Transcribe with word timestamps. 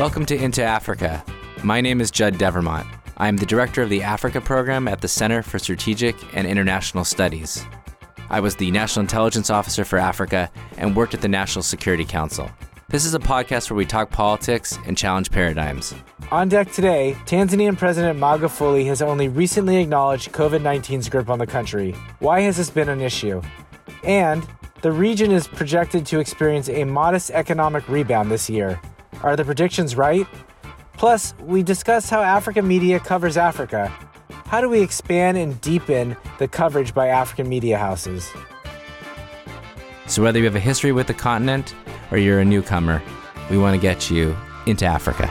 Welcome 0.00 0.24
to 0.26 0.34
Into 0.34 0.62
Africa. 0.62 1.22
My 1.62 1.82
name 1.82 2.00
is 2.00 2.10
Judd 2.10 2.38
Devermont. 2.38 2.86
I 3.18 3.28
am 3.28 3.36
the 3.36 3.44
director 3.44 3.82
of 3.82 3.90
the 3.90 4.02
Africa 4.02 4.40
program 4.40 4.88
at 4.88 5.02
the 5.02 5.08
Center 5.08 5.42
for 5.42 5.58
Strategic 5.58 6.16
and 6.34 6.46
International 6.46 7.04
Studies. 7.04 7.66
I 8.30 8.40
was 8.40 8.56
the 8.56 8.70
National 8.70 9.02
Intelligence 9.02 9.50
Officer 9.50 9.84
for 9.84 9.98
Africa 9.98 10.50
and 10.78 10.96
worked 10.96 11.12
at 11.12 11.20
the 11.20 11.28
National 11.28 11.62
Security 11.62 12.06
Council. 12.06 12.50
This 12.88 13.04
is 13.04 13.12
a 13.12 13.18
podcast 13.18 13.68
where 13.68 13.76
we 13.76 13.84
talk 13.84 14.10
politics 14.10 14.78
and 14.86 14.96
challenge 14.96 15.30
paradigms. 15.30 15.94
On 16.30 16.48
deck 16.48 16.72
today, 16.72 17.14
Tanzanian 17.26 17.76
President 17.76 18.18
Magufuli 18.18 18.86
has 18.86 19.02
only 19.02 19.28
recently 19.28 19.82
acknowledged 19.82 20.32
COVID 20.32 20.62
19's 20.62 21.10
grip 21.10 21.28
on 21.28 21.38
the 21.38 21.46
country. 21.46 21.92
Why 22.20 22.40
has 22.40 22.56
this 22.56 22.70
been 22.70 22.88
an 22.88 23.02
issue? 23.02 23.42
And 24.02 24.48
the 24.80 24.92
region 24.92 25.30
is 25.30 25.46
projected 25.46 26.06
to 26.06 26.20
experience 26.20 26.70
a 26.70 26.84
modest 26.84 27.32
economic 27.32 27.86
rebound 27.86 28.30
this 28.30 28.48
year. 28.48 28.80
Are 29.22 29.36
the 29.36 29.44
predictions 29.44 29.96
right? 29.96 30.26
Plus, 30.94 31.34
we 31.40 31.62
discuss 31.62 32.10
how 32.10 32.22
African 32.22 32.66
media 32.66 33.00
covers 33.00 33.36
Africa. 33.36 33.88
How 34.46 34.60
do 34.60 34.68
we 34.68 34.80
expand 34.82 35.38
and 35.38 35.60
deepen 35.60 36.16
the 36.38 36.48
coverage 36.48 36.92
by 36.92 37.08
African 37.08 37.48
media 37.48 37.78
houses? 37.78 38.30
So, 40.06 40.22
whether 40.22 40.38
you 40.38 40.44
have 40.44 40.56
a 40.56 40.60
history 40.60 40.92
with 40.92 41.06
the 41.06 41.14
continent 41.14 41.74
or 42.10 42.18
you're 42.18 42.40
a 42.40 42.44
newcomer, 42.44 43.00
we 43.50 43.58
want 43.58 43.74
to 43.74 43.80
get 43.80 44.10
you 44.10 44.36
into 44.66 44.84
Africa. 44.84 45.28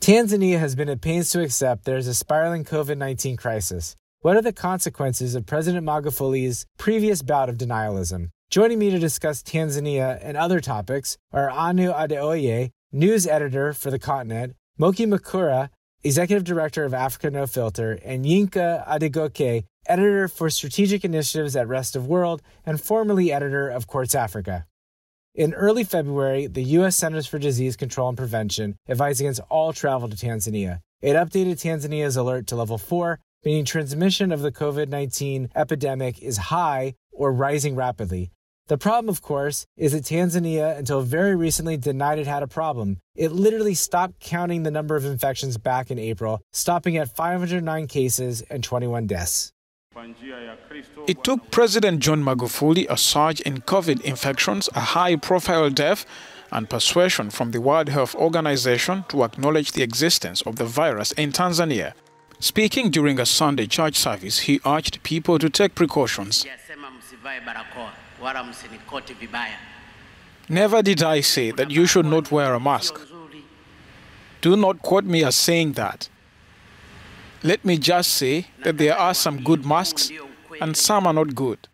Tanzania 0.00 0.58
has 0.58 0.74
been 0.74 0.88
at 0.88 1.00
pains 1.00 1.30
to 1.30 1.42
accept 1.42 1.84
there 1.84 1.96
is 1.96 2.06
a 2.06 2.14
spiraling 2.14 2.64
COVID 2.64 2.98
19 2.98 3.36
crisis. 3.36 3.96
What 4.20 4.36
are 4.36 4.42
the 4.42 4.52
consequences 4.52 5.34
of 5.34 5.46
President 5.46 5.84
Magufuli's 5.84 6.66
previous 6.78 7.22
bout 7.22 7.48
of 7.48 7.56
denialism? 7.56 8.30
Joining 8.54 8.78
me 8.78 8.90
to 8.90 9.00
discuss 9.00 9.42
Tanzania 9.42 10.16
and 10.22 10.36
other 10.36 10.60
topics 10.60 11.18
are 11.32 11.50
Aanu 11.50 11.92
Adeoye, 11.92 12.70
news 12.92 13.26
editor 13.26 13.72
for 13.72 13.90
The 13.90 13.98
Continent, 13.98 14.54
Moky 14.78 15.06
Makura, 15.06 15.70
executive 16.04 16.44
director 16.44 16.84
of 16.84 16.94
Africa 16.94 17.32
No 17.32 17.48
Filter, 17.48 17.98
and 18.04 18.24
Yinka 18.24 18.86
Adegoke, 18.86 19.64
editor 19.88 20.28
for 20.28 20.50
strategic 20.50 21.04
initiatives 21.04 21.56
at 21.56 21.66
Rest 21.66 21.96
of 21.96 22.06
World 22.06 22.42
and 22.64 22.80
formerly 22.80 23.32
editor 23.32 23.68
of 23.68 23.88
Quartz 23.88 24.14
Africa. 24.14 24.66
In 25.34 25.52
early 25.54 25.82
February, 25.82 26.46
the 26.46 26.62
U.S. 26.78 26.94
Centers 26.94 27.26
for 27.26 27.40
Disease 27.40 27.74
Control 27.76 28.08
and 28.10 28.16
Prevention 28.16 28.76
advised 28.86 29.20
against 29.20 29.40
all 29.50 29.72
travel 29.72 30.08
to 30.08 30.14
Tanzania. 30.14 30.78
It 31.02 31.14
updated 31.14 31.60
Tanzania's 31.60 32.16
alert 32.16 32.46
to 32.46 32.54
level 32.54 32.78
4, 32.78 33.18
meaning 33.44 33.64
transmission 33.64 34.30
of 34.30 34.42
the 34.42 34.52
COVID 34.52 34.90
19 34.90 35.48
epidemic 35.56 36.22
is 36.22 36.36
high 36.36 36.94
or 37.10 37.32
rising 37.32 37.74
rapidly, 37.74 38.30
the 38.66 38.78
problem, 38.78 39.10
of 39.10 39.20
course, 39.20 39.66
is 39.76 39.92
that 39.92 40.04
Tanzania, 40.04 40.78
until 40.78 41.02
very 41.02 41.36
recently, 41.36 41.76
denied 41.76 42.18
it 42.18 42.26
had 42.26 42.42
a 42.42 42.46
problem. 42.46 42.96
It 43.14 43.30
literally 43.30 43.74
stopped 43.74 44.20
counting 44.20 44.62
the 44.62 44.70
number 44.70 44.96
of 44.96 45.04
infections 45.04 45.58
back 45.58 45.90
in 45.90 45.98
April, 45.98 46.40
stopping 46.52 46.96
at 46.96 47.14
509 47.14 47.86
cases 47.86 48.42
and 48.50 48.64
21 48.64 49.06
deaths. 49.06 49.52
It 51.06 51.22
took 51.22 51.50
President 51.50 52.00
John 52.00 52.24
Magufuli 52.24 52.86
a 52.88 52.96
surge 52.96 53.40
in 53.42 53.60
COVID 53.60 54.00
infections, 54.00 54.68
a 54.74 54.80
high 54.80 55.16
profile 55.16 55.70
death, 55.70 56.06
and 56.50 56.70
persuasion 56.70 57.30
from 57.30 57.50
the 57.50 57.60
World 57.60 57.90
Health 57.90 58.14
Organization 58.14 59.04
to 59.08 59.24
acknowledge 59.24 59.72
the 59.72 59.82
existence 59.82 60.40
of 60.42 60.56
the 60.56 60.64
virus 60.64 61.12
in 61.12 61.32
Tanzania. 61.32 61.92
Speaking 62.40 62.90
during 62.90 63.20
a 63.20 63.26
Sunday 63.26 63.66
church 63.66 63.96
service, 63.96 64.40
he 64.40 64.60
urged 64.66 65.02
people 65.02 65.38
to 65.38 65.50
take 65.50 65.74
precautions. 65.74 66.44
Never 70.48 70.82
did 70.82 71.02
I 71.02 71.20
say 71.20 71.50
that 71.52 71.70
you 71.70 71.86
should 71.86 72.06
not 72.06 72.30
wear 72.30 72.54
a 72.54 72.60
mask. 72.60 73.00
Do 74.40 74.56
not 74.56 74.82
quote 74.82 75.04
me 75.04 75.24
as 75.24 75.36
saying 75.36 75.72
that. 75.72 76.08
Let 77.42 77.64
me 77.64 77.76
just 77.78 78.10
say 78.12 78.46
that 78.62 78.78
there 78.78 78.96
are 78.96 79.14
some 79.14 79.42
good 79.42 79.66
masks 79.66 80.10
and 80.60 80.76
some 80.76 81.06
are 81.06 81.12
not 81.12 81.34
good. 81.34 81.68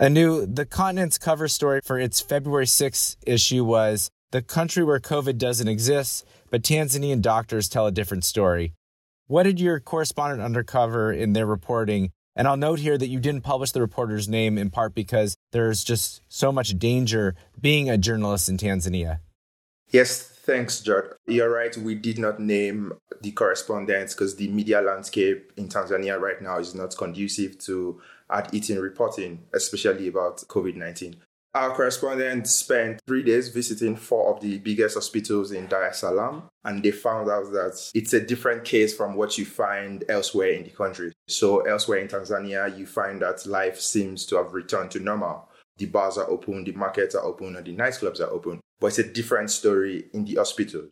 Aanu, 0.00 0.54
the 0.54 0.64
continent's 0.64 1.18
cover 1.18 1.48
story 1.48 1.80
for 1.84 1.98
its 1.98 2.20
February 2.20 2.66
6th 2.66 3.16
issue 3.26 3.64
was 3.64 4.08
The 4.30 4.42
Country 4.42 4.84
Where 4.84 5.00
COVID 5.00 5.38
Doesn't 5.38 5.66
Exist, 5.66 6.24
but 6.50 6.62
Tanzanian 6.62 7.20
doctors 7.20 7.68
tell 7.68 7.86
a 7.86 7.92
different 7.92 8.24
story. 8.24 8.74
What 9.26 9.42
did 9.42 9.58
your 9.58 9.80
correspondent 9.80 10.40
undercover 10.40 11.12
in 11.12 11.32
their 11.32 11.46
reporting 11.46 12.12
and 12.38 12.46
I'll 12.46 12.56
note 12.56 12.78
here 12.78 12.96
that 12.96 13.08
you 13.08 13.18
didn't 13.18 13.42
publish 13.42 13.72
the 13.72 13.80
reporter's 13.80 14.28
name 14.28 14.56
in 14.56 14.70
part 14.70 14.94
because 14.94 15.36
there's 15.50 15.82
just 15.82 16.22
so 16.28 16.52
much 16.52 16.78
danger 16.78 17.34
being 17.60 17.90
a 17.90 17.98
journalist 17.98 18.48
in 18.48 18.56
Tanzania. 18.56 19.18
Yes, 19.90 20.22
thanks, 20.22 20.80
Judd. 20.80 21.14
You're 21.26 21.52
right. 21.52 21.76
We 21.76 21.96
did 21.96 22.18
not 22.18 22.38
name 22.38 22.92
the 23.20 23.32
correspondents 23.32 24.14
because 24.14 24.36
the 24.36 24.46
media 24.46 24.80
landscape 24.80 25.52
in 25.56 25.68
Tanzania 25.68 26.20
right 26.20 26.40
now 26.40 26.60
is 26.60 26.76
not 26.76 26.96
conducive 26.96 27.58
to 27.66 28.00
ad 28.30 28.50
eating 28.52 28.78
reporting, 28.78 29.42
especially 29.52 30.06
about 30.06 30.38
COVID 30.38 30.76
19. 30.76 31.16
Our 31.54 31.74
correspondent 31.74 32.46
spent 32.46 33.00
three 33.06 33.22
days 33.22 33.48
visiting 33.48 33.96
four 33.96 34.34
of 34.34 34.40
the 34.42 34.58
biggest 34.58 34.96
hospitals 34.96 35.50
in 35.50 35.66
Dar 35.66 35.84
es 35.84 36.00
Salaam, 36.00 36.42
and 36.62 36.82
they 36.82 36.90
found 36.90 37.30
out 37.30 37.50
that 37.52 37.90
it's 37.94 38.12
a 38.12 38.20
different 38.20 38.64
case 38.64 38.94
from 38.94 39.14
what 39.14 39.38
you 39.38 39.46
find 39.46 40.04
elsewhere 40.10 40.50
in 40.50 40.64
the 40.64 40.70
country. 40.70 41.10
So, 41.26 41.60
elsewhere 41.60 42.00
in 42.00 42.08
Tanzania, 42.08 42.76
you 42.76 42.86
find 42.86 43.22
that 43.22 43.46
life 43.46 43.80
seems 43.80 44.26
to 44.26 44.36
have 44.36 44.52
returned 44.52 44.90
to 44.90 45.00
normal. 45.00 45.48
The 45.78 45.86
bars 45.86 46.18
are 46.18 46.28
open, 46.28 46.64
the 46.64 46.72
markets 46.72 47.14
are 47.14 47.24
open, 47.24 47.56
and 47.56 47.66
the 47.66 47.74
nightclubs 47.74 48.20
are 48.20 48.30
open. 48.30 48.60
But 48.78 48.88
it's 48.88 48.98
a 48.98 49.12
different 49.12 49.50
story 49.50 50.04
in 50.12 50.26
the 50.26 50.34
hospitals. 50.34 50.90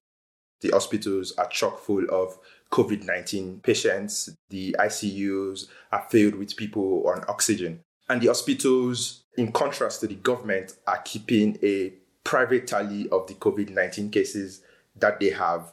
The 0.62 0.70
hospitals 0.70 1.32
are 1.36 1.48
chock 1.48 1.80
full 1.80 2.06
of 2.10 2.38
COVID 2.72 3.04
19 3.04 3.60
patients. 3.60 4.30
The 4.48 4.74
ICUs 4.78 5.66
are 5.92 6.06
filled 6.08 6.36
with 6.36 6.56
people 6.56 7.04
on 7.08 7.24
oxygen. 7.28 7.80
And 8.08 8.22
the 8.22 8.28
hospitals 8.28 9.24
in 9.36 9.52
contrast 9.52 10.00
to 10.00 10.06
the 10.06 10.14
government, 10.14 10.74
are 10.86 11.02
keeping 11.02 11.58
a 11.62 11.92
private 12.24 12.66
tally 12.66 13.08
of 13.10 13.26
the 13.26 13.34
COVID 13.34 13.70
19 13.70 14.10
cases 14.10 14.62
that 14.96 15.20
they 15.20 15.30
have. 15.30 15.72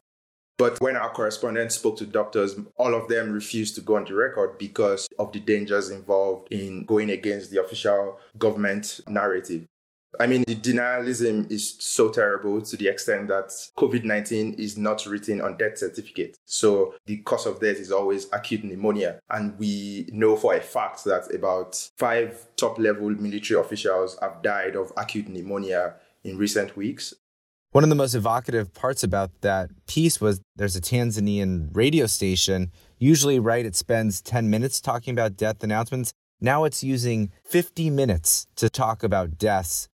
But 0.57 0.79
when 0.79 0.95
our 0.95 1.09
correspondent 1.09 1.71
spoke 1.71 1.97
to 1.97 2.05
doctors, 2.05 2.55
all 2.77 2.93
of 2.93 3.07
them 3.09 3.31
refused 3.31 3.75
to 3.75 3.81
go 3.81 3.95
on 3.95 4.05
the 4.05 4.13
record 4.13 4.57
because 4.59 5.07
of 5.17 5.31
the 5.31 5.39
dangers 5.39 5.89
involved 5.89 6.51
in 6.51 6.85
going 6.85 7.09
against 7.09 7.49
the 7.49 7.61
official 7.61 8.19
government 8.37 9.01
narrative. 9.07 9.65
I 10.19 10.27
mean, 10.27 10.43
the 10.45 10.55
denialism 10.55 11.51
is 11.51 11.75
so 11.79 12.09
terrible 12.09 12.61
to 12.61 12.77
the 12.77 12.87
extent 12.87 13.27
that 13.29 13.49
COVID 13.77 14.03
19 14.03 14.53
is 14.53 14.77
not 14.77 15.05
written 15.05 15.41
on 15.41 15.57
death 15.57 15.79
certificate. 15.79 16.37
So 16.45 16.93
the 17.05 17.17
cause 17.17 17.45
of 17.45 17.59
death 17.59 17.77
is 17.77 17.91
always 17.91 18.27
acute 18.31 18.63
pneumonia. 18.63 19.19
And 19.29 19.57
we 19.57 20.09
know 20.11 20.35
for 20.35 20.53
a 20.53 20.61
fact 20.61 21.03
that 21.05 21.33
about 21.33 21.89
five 21.97 22.47
top 22.57 22.77
level 22.77 23.09
military 23.09 23.59
officials 23.59 24.17
have 24.21 24.41
died 24.43 24.75
of 24.75 24.91
acute 24.97 25.29
pneumonia 25.29 25.95
in 26.23 26.37
recent 26.37 26.77
weeks. 26.77 27.13
One 27.71 27.83
of 27.83 27.89
the 27.89 27.95
most 27.95 28.13
evocative 28.13 28.71
parts 28.71 29.03
about 29.03 29.31
that 29.41 29.71
piece 29.87 30.21
was 30.21 30.39
there's 30.55 30.75
a 30.75 30.81
Tanzanian 30.81 31.69
radio 31.73 32.05
station. 32.05 32.71
Usually, 32.99 33.39
right, 33.39 33.65
it 33.65 33.75
spends 33.75 34.21
10 34.21 34.47
minutes 34.47 34.79
talking 34.79 35.11
about 35.11 35.37
death 35.37 35.63
announcements. 35.63 36.13
Now 36.39 36.65
it's 36.65 36.83
using 36.83 37.31
50 37.45 37.89
minutes 37.89 38.45
to 38.57 38.69
talk 38.69 39.01
about 39.01 39.39
deaths 39.39 39.89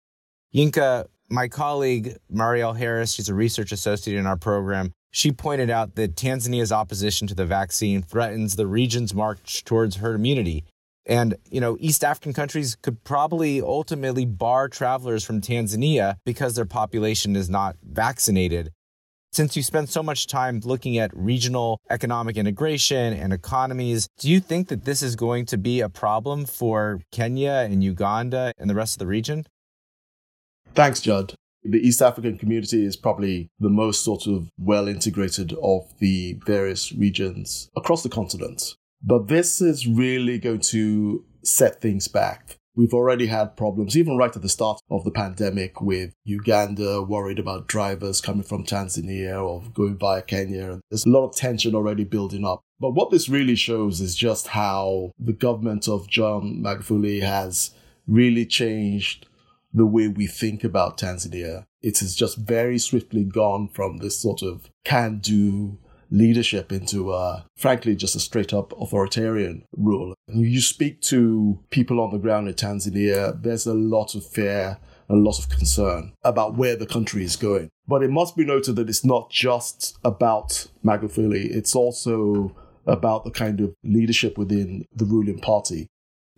Yinka, 0.58 1.06
my 1.30 1.48
colleague 1.48 2.18
Marielle 2.34 2.76
Harris, 2.76 3.14
she's 3.14 3.30
a 3.30 3.36
research 3.36 3.72
associate 3.72 4.18
in 4.18 4.26
our 4.26 4.38
program. 4.38 4.92
She 5.12 5.32
pointed 5.32 5.70
out 5.70 5.94
that 5.96 6.16
Tanzania's 6.16 6.72
opposition 6.72 7.28
to 7.28 7.36
the 7.36 7.46
vaccine 7.46 8.02
threatens 8.02 8.56
the 8.56 8.66
region's 8.66 9.14
march 9.14 9.64
towards 9.66 9.98
herd 9.98 10.16
immunity. 10.16 10.66
And, 11.06 11.36
you 11.52 11.62
know, 11.62 11.78
East 11.80 12.04
African 12.04 12.34
countries 12.34 12.76
could 12.76 13.04
probably 13.04 13.62
ultimately 13.62 14.26
bar 14.26 14.68
travelers 14.68 15.24
from 15.24 15.42
Tanzania 15.42 16.16
because 16.26 16.56
their 16.56 16.66
population 16.66 17.36
is 17.36 17.52
not 17.52 17.76
vaccinated. 17.84 18.72
Since 19.32 19.56
you 19.56 19.62
spend 19.62 19.90
so 19.90 20.02
much 20.02 20.26
time 20.26 20.62
looking 20.64 20.98
at 20.98 21.16
regional 21.16 21.80
economic 21.92 22.36
integration 22.36 23.14
and 23.14 23.32
economies, 23.32 24.08
do 24.18 24.28
you 24.28 24.40
think 24.40 24.70
that 24.70 24.86
this 24.86 25.04
is 25.04 25.16
going 25.16 25.46
to 25.46 25.58
be 25.60 25.82
a 25.82 25.90
problem 25.90 26.46
for 26.46 27.02
Kenya 27.12 27.68
and 27.70 27.84
Uganda 27.84 28.54
and 28.58 28.68
the 28.68 28.76
rest 28.76 28.96
of 28.96 29.00
the 29.00 29.06
region? 29.06 29.46
Thanks, 30.78 31.02
Judd. 31.02 31.34
The 31.64 31.80
East 31.80 32.04
African 32.04 32.38
community 32.38 32.86
is 32.86 32.96
probably 32.96 33.50
the 33.60 33.68
most 33.68 34.04
sort 34.04 34.28
of 34.28 34.52
well 34.60 34.88
integrated 34.88 35.54
of 35.54 35.92
the 35.98 36.38
various 36.46 36.94
regions 36.94 37.68
across 37.76 38.04
the 38.04 38.10
continent. 38.10 38.76
But 39.02 39.28
this 39.28 39.60
is 39.60 39.88
really 39.88 40.38
going 40.38 40.60
to 40.60 41.26
set 41.42 41.82
things 41.82 42.08
back. 42.08 42.58
We've 42.76 42.94
already 42.94 43.26
had 43.26 43.58
problems, 43.58 43.98
even 43.98 44.18
right 44.18 44.36
at 44.36 44.44
the 44.44 44.50
start 44.50 44.80
of 44.92 45.04
the 45.04 45.10
pandemic, 45.10 45.82
with 45.82 46.14
Uganda 46.26 47.02
worried 47.02 47.40
about 47.40 47.66
drivers 47.66 48.22
coming 48.22 48.44
from 48.44 48.64
Tanzania 48.64 49.44
or 49.44 49.64
going 49.74 49.98
via 49.98 50.22
Kenya. 50.22 50.80
There's 50.92 51.08
a 51.08 51.10
lot 51.10 51.28
of 51.28 51.36
tension 51.36 51.74
already 51.74 52.04
building 52.04 52.46
up. 52.46 52.62
But 52.80 52.92
what 52.92 53.10
this 53.10 53.30
really 53.30 53.56
shows 53.56 54.00
is 54.00 54.16
just 54.16 54.50
how 54.50 55.12
the 55.18 55.34
government 55.34 55.88
of 55.88 56.08
John 56.08 56.62
Magufuli 56.64 57.24
has 57.24 57.72
really 58.06 58.46
changed 58.46 59.27
the 59.78 59.86
way 59.86 60.08
we 60.08 60.28
think 60.28 60.64
about 60.64 60.98
Tanzania. 60.98 61.66
It 61.82 62.00
has 62.00 62.16
just 62.16 62.38
very 62.38 62.80
swiftly 62.80 63.24
gone 63.24 63.68
from 63.68 63.98
this 63.98 64.20
sort 64.20 64.42
of 64.42 64.70
can 64.84 65.20
do 65.20 65.78
leadership 66.10 66.72
into, 66.72 67.12
uh, 67.12 67.42
frankly, 67.58 67.96
just 67.96 68.16
a 68.16 68.20
straight 68.20 68.54
up 68.54 68.74
authoritarian 68.80 69.64
rule. 69.76 70.14
You 70.28 70.62
speak 70.62 71.02
to 71.02 71.60
people 71.70 72.00
on 72.00 72.12
the 72.12 72.18
ground 72.18 72.48
in 72.48 72.54
Tanzania, 72.54 73.42
there's 73.42 73.66
a 73.66 73.74
lot 73.74 74.16
of 74.16 74.26
fear, 74.26 74.78
a 75.10 75.16
lot 75.16 75.40
of 75.40 75.50
concern 75.50 76.14
about 76.24 76.56
where 76.56 76.76
the 76.76 76.86
country 76.86 77.24
is 77.24 77.36
going. 77.36 77.70
But 77.88 78.04
it 78.04 78.10
must 78.10 78.36
be 78.36 78.46
noted 78.46 78.76
that 78.76 78.90
it's 78.90 79.06
not 79.06 79.30
just 79.30 79.98
about 80.04 80.68
Magufuli, 80.84 81.50
it's 81.50 81.76
also 81.76 82.56
about 82.86 83.26
the 83.26 83.32
kind 83.32 83.60
of 83.60 83.74
leadership 83.84 84.38
within 84.38 84.86
the 84.96 85.06
ruling 85.06 85.40
party. 85.40 85.88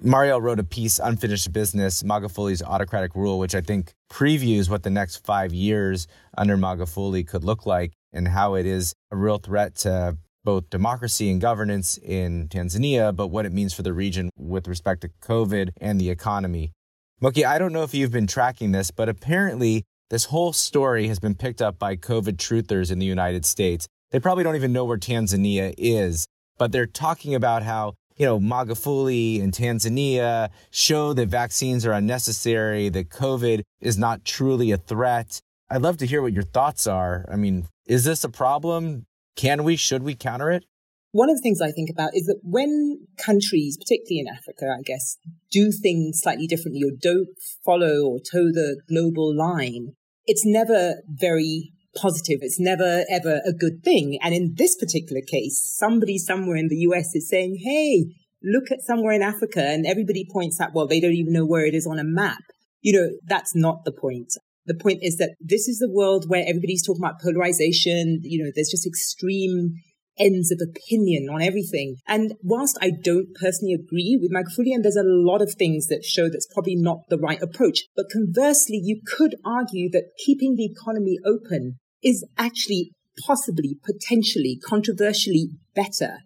Marielle 0.03 0.41
wrote 0.41 0.59
a 0.59 0.63
piece, 0.63 0.97
Unfinished 0.99 1.51
Business, 1.51 2.03
Magufuli's 2.03 2.63
Autocratic 2.63 3.15
Rule, 3.15 3.37
which 3.37 3.53
I 3.53 3.61
think 3.61 3.93
previews 4.09 4.69
what 4.69 4.83
the 4.83 4.89
next 4.89 5.25
five 5.25 5.53
years 5.53 6.07
under 6.37 6.55
Magufuli 6.55 7.27
could 7.27 7.43
look 7.43 7.65
like 7.65 7.91
and 8.13 8.29
how 8.29 8.55
it 8.55 8.65
is 8.65 8.93
a 9.11 9.17
real 9.17 9.37
threat 9.37 9.75
to 9.77 10.17
both 10.45 10.69
democracy 10.69 11.29
and 11.29 11.41
governance 11.41 11.97
in 11.97 12.47
Tanzania, 12.47 13.13
but 13.13 13.27
what 13.27 13.45
it 13.45 13.51
means 13.51 13.73
for 13.73 13.83
the 13.83 13.93
region 13.93 14.29
with 14.37 14.67
respect 14.67 15.01
to 15.01 15.09
COVID 15.21 15.71
and 15.81 15.99
the 15.99 16.09
economy. 16.09 16.71
Moky, 17.19 17.43
I 17.43 17.59
don't 17.59 17.73
know 17.73 17.83
if 17.83 17.93
you've 17.93 18.11
been 18.11 18.27
tracking 18.27 18.71
this, 18.71 18.91
but 18.91 19.09
apparently 19.09 19.83
this 20.09 20.25
whole 20.25 20.53
story 20.53 21.07
has 21.09 21.19
been 21.19 21.35
picked 21.35 21.61
up 21.61 21.77
by 21.77 21.97
COVID 21.97 22.37
truthers 22.37 22.89
in 22.89 22.99
the 22.99 23.05
United 23.05 23.45
States. 23.45 23.87
They 24.11 24.19
probably 24.19 24.45
don't 24.45 24.55
even 24.55 24.71
know 24.71 24.85
where 24.85 24.97
Tanzania 24.97 25.75
is, 25.77 26.25
but 26.57 26.71
they're 26.71 26.87
talking 26.87 27.35
about 27.35 27.63
how, 27.63 27.95
you 28.19 28.25
know, 28.25 28.37
Magufuli 28.37 29.39
in 29.39 29.51
Tanzania 29.51 30.49
show 30.71 31.13
that 31.13 31.29
vaccines 31.29 31.85
are 31.85 31.93
unnecessary, 31.93 32.89
that 32.89 33.09
COVID 33.09 33.63
is 33.79 33.97
not 33.97 34.25
truly 34.25 34.71
a 34.71 34.77
threat. 34.77 35.41
I'd 35.69 35.81
love 35.81 35.97
to 35.97 36.05
hear 36.05 36.21
what 36.21 36.33
your 36.33 36.43
thoughts 36.43 36.85
are. 36.85 37.25
I 37.31 37.37
mean, 37.37 37.67
is 37.87 38.03
this 38.03 38.25
a 38.25 38.29
problem? 38.29 39.05
Can 39.37 39.63
we, 39.63 39.77
should 39.77 40.03
we 40.03 40.15
counter 40.15 40.51
it? 40.51 40.65
One 41.11 41.29
of 41.29 41.37
the 41.37 41.41
things 41.41 41.61
I 41.61 41.71
think 41.71 41.89
about 41.89 42.11
is 42.13 42.25
that 42.25 42.41
when 42.43 43.07
countries, 43.17 43.77
particularly 43.77 44.19
in 44.19 44.27
Africa, 44.27 44.75
I 44.77 44.81
guess, 44.83 45.17
do 45.49 45.71
things 45.71 46.19
slightly 46.21 46.45
differently 46.45 46.83
or 46.83 46.91
don't 47.01 47.29
follow 47.65 48.05
or 48.05 48.19
toe 48.19 48.51
the 48.51 48.81
global 48.87 49.35
line, 49.35 49.93
it's 50.25 50.45
never 50.45 50.95
very 51.07 51.71
positive. 51.95 52.39
It's 52.41 52.59
never 52.59 53.05
ever 53.09 53.41
a 53.45 53.53
good 53.53 53.83
thing. 53.83 54.19
And 54.21 54.33
in 54.33 54.55
this 54.57 54.75
particular 54.75 55.21
case, 55.21 55.61
somebody 55.77 56.17
somewhere 56.17 56.57
in 56.57 56.67
the 56.67 56.77
US 56.77 57.15
is 57.15 57.29
saying, 57.29 57.59
Hey, 57.63 58.13
look 58.43 58.71
at 58.71 58.81
somewhere 58.81 59.13
in 59.13 59.21
Africa. 59.21 59.61
And 59.61 59.85
everybody 59.85 60.25
points 60.31 60.59
out, 60.59 60.73
well, 60.73 60.87
they 60.87 60.99
don't 60.99 61.13
even 61.13 61.33
know 61.33 61.45
where 61.45 61.65
it 61.65 61.73
is 61.73 61.87
on 61.87 61.99
a 61.99 62.03
map. 62.03 62.39
You 62.81 62.93
know, 62.93 63.09
that's 63.27 63.55
not 63.55 63.83
the 63.85 63.91
point. 63.91 64.33
The 64.65 64.75
point 64.75 64.99
is 65.01 65.17
that 65.17 65.35
this 65.39 65.67
is 65.67 65.79
the 65.79 65.91
world 65.91 66.25
where 66.27 66.45
everybody's 66.47 66.85
talking 66.85 67.01
about 67.03 67.21
polarization. 67.21 68.19
You 68.23 68.43
know, 68.43 68.51
there's 68.53 68.69
just 68.69 68.87
extreme 68.87 69.73
ends 70.19 70.51
of 70.51 70.59
opinion 70.61 71.29
on 71.29 71.41
everything. 71.41 71.95
And 72.07 72.33
whilst 72.43 72.77
I 72.81 72.91
don't 72.91 73.33
personally 73.39 73.73
agree 73.73 74.19
with 74.21 74.31
Magufuli, 74.31 74.73
and 74.73 74.83
there's 74.83 74.95
a 74.95 75.03
lot 75.03 75.41
of 75.41 75.53
things 75.53 75.87
that 75.87 76.03
show 76.03 76.29
that's 76.29 76.47
probably 76.53 76.75
not 76.75 77.09
the 77.09 77.17
right 77.17 77.41
approach, 77.41 77.85
but 77.95 78.11
conversely, 78.11 78.79
you 78.83 79.01
could 79.05 79.35
argue 79.45 79.89
that 79.91 80.11
keeping 80.25 80.55
the 80.55 80.65
economy 80.65 81.17
open 81.25 81.77
is 82.03 82.25
actually 82.37 82.91
possibly, 83.25 83.77
potentially, 83.83 84.59
controversially 84.63 85.49
better 85.75 86.19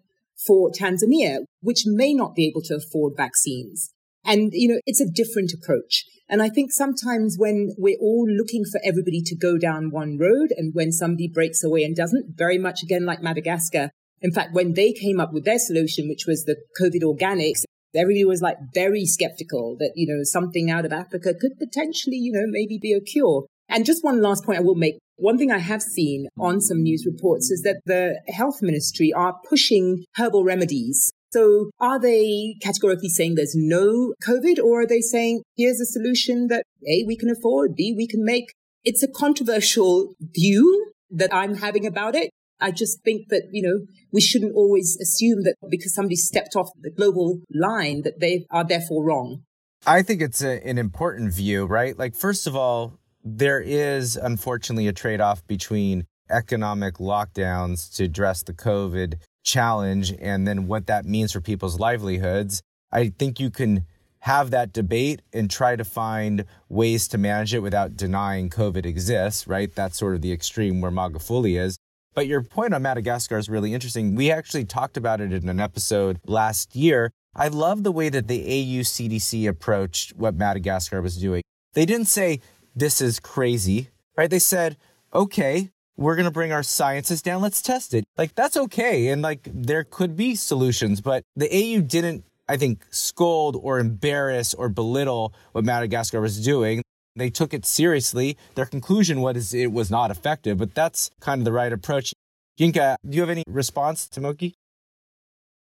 for 0.46 0.70
Tanzania, 0.70 1.38
which 1.60 1.84
may 1.86 2.12
not 2.14 2.34
be 2.34 2.46
able 2.46 2.62
to 2.62 2.76
afford 2.76 3.14
vaccines. 3.16 3.93
And, 4.24 4.50
you 4.52 4.68
know, 4.68 4.80
it's 4.86 5.00
a 5.00 5.10
different 5.10 5.52
approach. 5.52 6.04
And 6.28 6.42
I 6.42 6.48
think 6.48 6.72
sometimes 6.72 7.36
when 7.38 7.74
we're 7.76 7.98
all 8.00 8.26
looking 8.28 8.64
for 8.64 8.80
everybody 8.84 9.20
to 9.22 9.36
go 9.36 9.58
down 9.58 9.90
one 9.90 10.16
road 10.18 10.52
and 10.56 10.74
when 10.74 10.90
somebody 10.90 11.28
breaks 11.28 11.62
away 11.62 11.84
and 11.84 11.94
doesn't, 11.94 12.36
very 12.36 12.58
much 12.58 12.82
again 12.82 13.04
like 13.04 13.22
Madagascar. 13.22 13.90
In 14.22 14.32
fact, 14.32 14.54
when 14.54 14.72
they 14.72 14.92
came 14.92 15.20
up 15.20 15.32
with 15.34 15.44
their 15.44 15.58
solution, 15.58 16.08
which 16.08 16.24
was 16.26 16.44
the 16.44 16.56
COVID 16.80 17.02
organics, 17.02 17.64
everybody 17.94 18.24
was 18.24 18.40
like 18.40 18.56
very 18.72 19.04
skeptical 19.04 19.76
that, 19.78 19.92
you 19.94 20.06
know, 20.06 20.22
something 20.24 20.70
out 20.70 20.86
of 20.86 20.92
Africa 20.92 21.34
could 21.38 21.58
potentially, 21.58 22.16
you 22.16 22.32
know, 22.32 22.46
maybe 22.46 22.78
be 22.80 22.94
a 22.94 23.00
cure. 23.00 23.44
And 23.68 23.84
just 23.84 24.04
one 24.04 24.22
last 24.22 24.44
point 24.44 24.58
I 24.58 24.62
will 24.62 24.74
make. 24.74 24.96
One 25.16 25.38
thing 25.38 25.52
I 25.52 25.58
have 25.58 25.82
seen 25.82 26.26
on 26.38 26.60
some 26.60 26.82
news 26.82 27.06
reports 27.06 27.50
is 27.50 27.62
that 27.62 27.80
the 27.86 28.20
health 28.28 28.60
ministry 28.62 29.12
are 29.12 29.38
pushing 29.48 30.04
herbal 30.16 30.42
remedies 30.42 31.12
so 31.34 31.70
are 31.80 31.98
they 31.98 32.54
categorically 32.62 33.08
saying 33.08 33.34
there's 33.34 33.56
no 33.56 34.14
COVID 34.24 34.62
or 34.62 34.82
are 34.82 34.86
they 34.86 35.00
saying 35.00 35.42
here's 35.56 35.80
a 35.80 35.86
solution 35.86 36.46
that 36.46 36.62
A, 36.86 37.04
we 37.06 37.16
can 37.16 37.28
afford, 37.28 37.74
B, 37.74 37.92
we 37.96 38.06
can 38.06 38.24
make? 38.24 38.52
It's 38.84 39.02
a 39.02 39.08
controversial 39.08 40.14
view 40.20 40.92
that 41.10 41.34
I'm 41.34 41.56
having 41.56 41.86
about 41.86 42.14
it. 42.14 42.30
I 42.60 42.70
just 42.70 43.02
think 43.02 43.30
that, 43.30 43.48
you 43.50 43.62
know, 43.62 43.86
we 44.12 44.20
shouldn't 44.20 44.54
always 44.54 44.96
assume 45.02 45.42
that 45.42 45.56
because 45.68 45.92
somebody 45.92 46.14
stepped 46.14 46.54
off 46.54 46.68
the 46.80 46.90
global 46.90 47.40
line 47.52 48.02
that 48.02 48.20
they 48.20 48.46
are 48.52 48.64
therefore 48.64 49.04
wrong. 49.04 49.42
I 49.86 50.02
think 50.02 50.22
it's 50.22 50.42
a, 50.42 50.64
an 50.64 50.78
important 50.78 51.32
view, 51.32 51.66
right? 51.66 51.98
Like, 51.98 52.14
first 52.14 52.46
of 52.46 52.54
all, 52.54 53.00
there 53.24 53.60
is 53.60 54.16
unfortunately 54.16 54.86
a 54.86 54.92
trade 54.92 55.20
off 55.20 55.44
between 55.48 56.06
economic 56.30 56.94
lockdowns 56.94 57.92
to 57.96 58.04
address 58.04 58.42
the 58.44 58.54
COVID 58.54 59.16
challenge 59.44 60.12
and 60.20 60.46
then 60.48 60.66
what 60.66 60.86
that 60.86 61.04
means 61.04 61.32
for 61.32 61.40
people's 61.40 61.78
livelihoods. 61.78 62.62
I 62.90 63.10
think 63.10 63.38
you 63.38 63.50
can 63.50 63.86
have 64.20 64.50
that 64.50 64.72
debate 64.72 65.20
and 65.32 65.50
try 65.50 65.76
to 65.76 65.84
find 65.84 66.46
ways 66.70 67.06
to 67.08 67.18
manage 67.18 67.52
it 67.52 67.60
without 67.60 67.94
denying 67.94 68.48
COVID 68.48 68.86
exists, 68.86 69.46
right? 69.46 69.72
That's 69.74 69.98
sort 69.98 70.14
of 70.14 70.22
the 70.22 70.32
extreme 70.32 70.80
where 70.80 70.90
Magufuli 70.90 71.60
is. 71.60 71.76
But 72.14 72.26
your 72.26 72.42
point 72.42 72.72
on 72.72 72.82
Madagascar 72.82 73.36
is 73.36 73.50
really 73.50 73.74
interesting. 73.74 74.14
We 74.14 74.30
actually 74.30 74.64
talked 74.64 74.96
about 74.96 75.20
it 75.20 75.32
in 75.32 75.48
an 75.48 75.60
episode 75.60 76.20
last 76.24 76.74
year. 76.74 77.10
I 77.36 77.48
love 77.48 77.82
the 77.82 77.92
way 77.92 78.08
that 78.08 78.28
the 78.28 78.40
AU 78.40 78.80
CDC 78.82 79.46
approached 79.48 80.16
what 80.16 80.36
Madagascar 80.36 81.02
was 81.02 81.18
doing. 81.18 81.42
They 81.74 81.84
didn't 81.84 82.06
say, 82.06 82.40
this 82.74 83.00
is 83.00 83.20
crazy, 83.20 83.90
right? 84.16 84.30
They 84.30 84.38
said, 84.38 84.76
okay, 85.12 85.70
we're 85.96 86.16
going 86.16 86.24
to 86.24 86.30
bring 86.30 86.52
our 86.52 86.62
sciences 86.62 87.22
down. 87.22 87.42
Let's 87.42 87.62
test 87.62 87.94
it. 87.94 88.04
Like, 88.16 88.34
that's 88.34 88.56
okay. 88.56 89.08
And 89.08 89.22
like, 89.22 89.48
there 89.52 89.84
could 89.84 90.16
be 90.16 90.34
solutions, 90.34 91.00
but 91.00 91.24
the 91.36 91.48
AU 91.52 91.82
didn't, 91.82 92.24
I 92.48 92.56
think, 92.56 92.84
scold 92.90 93.58
or 93.60 93.78
embarrass 93.78 94.54
or 94.54 94.68
belittle 94.68 95.32
what 95.52 95.64
Madagascar 95.64 96.20
was 96.20 96.44
doing. 96.44 96.82
They 97.16 97.30
took 97.30 97.54
it 97.54 97.64
seriously. 97.64 98.36
Their 98.56 98.66
conclusion 98.66 99.20
was 99.20 99.54
it 99.54 99.70
was 99.70 99.90
not 99.90 100.10
effective, 100.10 100.58
but 100.58 100.74
that's 100.74 101.10
kind 101.20 101.40
of 101.40 101.44
the 101.44 101.52
right 101.52 101.72
approach. 101.72 102.12
Yinka, 102.58 102.96
do 103.08 103.14
you 103.14 103.20
have 103.20 103.30
any 103.30 103.44
response 103.46 104.08
to 104.08 104.20
Moky? 104.20 104.54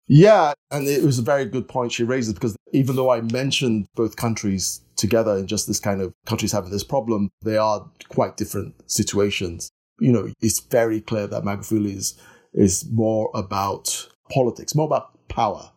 Yeah, 0.08 0.54
and 0.72 0.88
it 0.88 1.04
was 1.04 1.20
a 1.20 1.24
very 1.24 1.46
good 1.46 1.68
point 1.68 1.92
she 1.92 2.04
raises 2.04 2.34
because 2.34 2.56
even 2.72 2.96
though 2.96 3.12
I 3.12 3.22
mentioned 3.22 3.88
both 3.96 4.16
countries 4.16 4.82
together 4.96 5.38
in 5.38 5.46
just 5.46 5.68
this 5.68 5.80
kind 5.80 6.02
of 6.02 6.14
countries 6.26 6.52
having 6.52 6.72
this 6.72 6.84
problem, 6.84 7.30
they 7.44 7.58
are 7.58 7.88
quite 8.10 8.36
different 8.36 8.74
situations 8.90 9.70
you 10.00 10.12
know, 10.12 10.32
it's 10.42 10.60
very 10.60 11.02
clear 11.02 11.28
that 11.28 11.44
Magufuli 11.44 11.96
is, 11.96 12.20
is 12.54 12.86
more 12.92 13.30
about 13.34 14.10
politics, 14.32 14.76
more 14.76 14.86
about 14.86 15.28
power. 15.28 15.72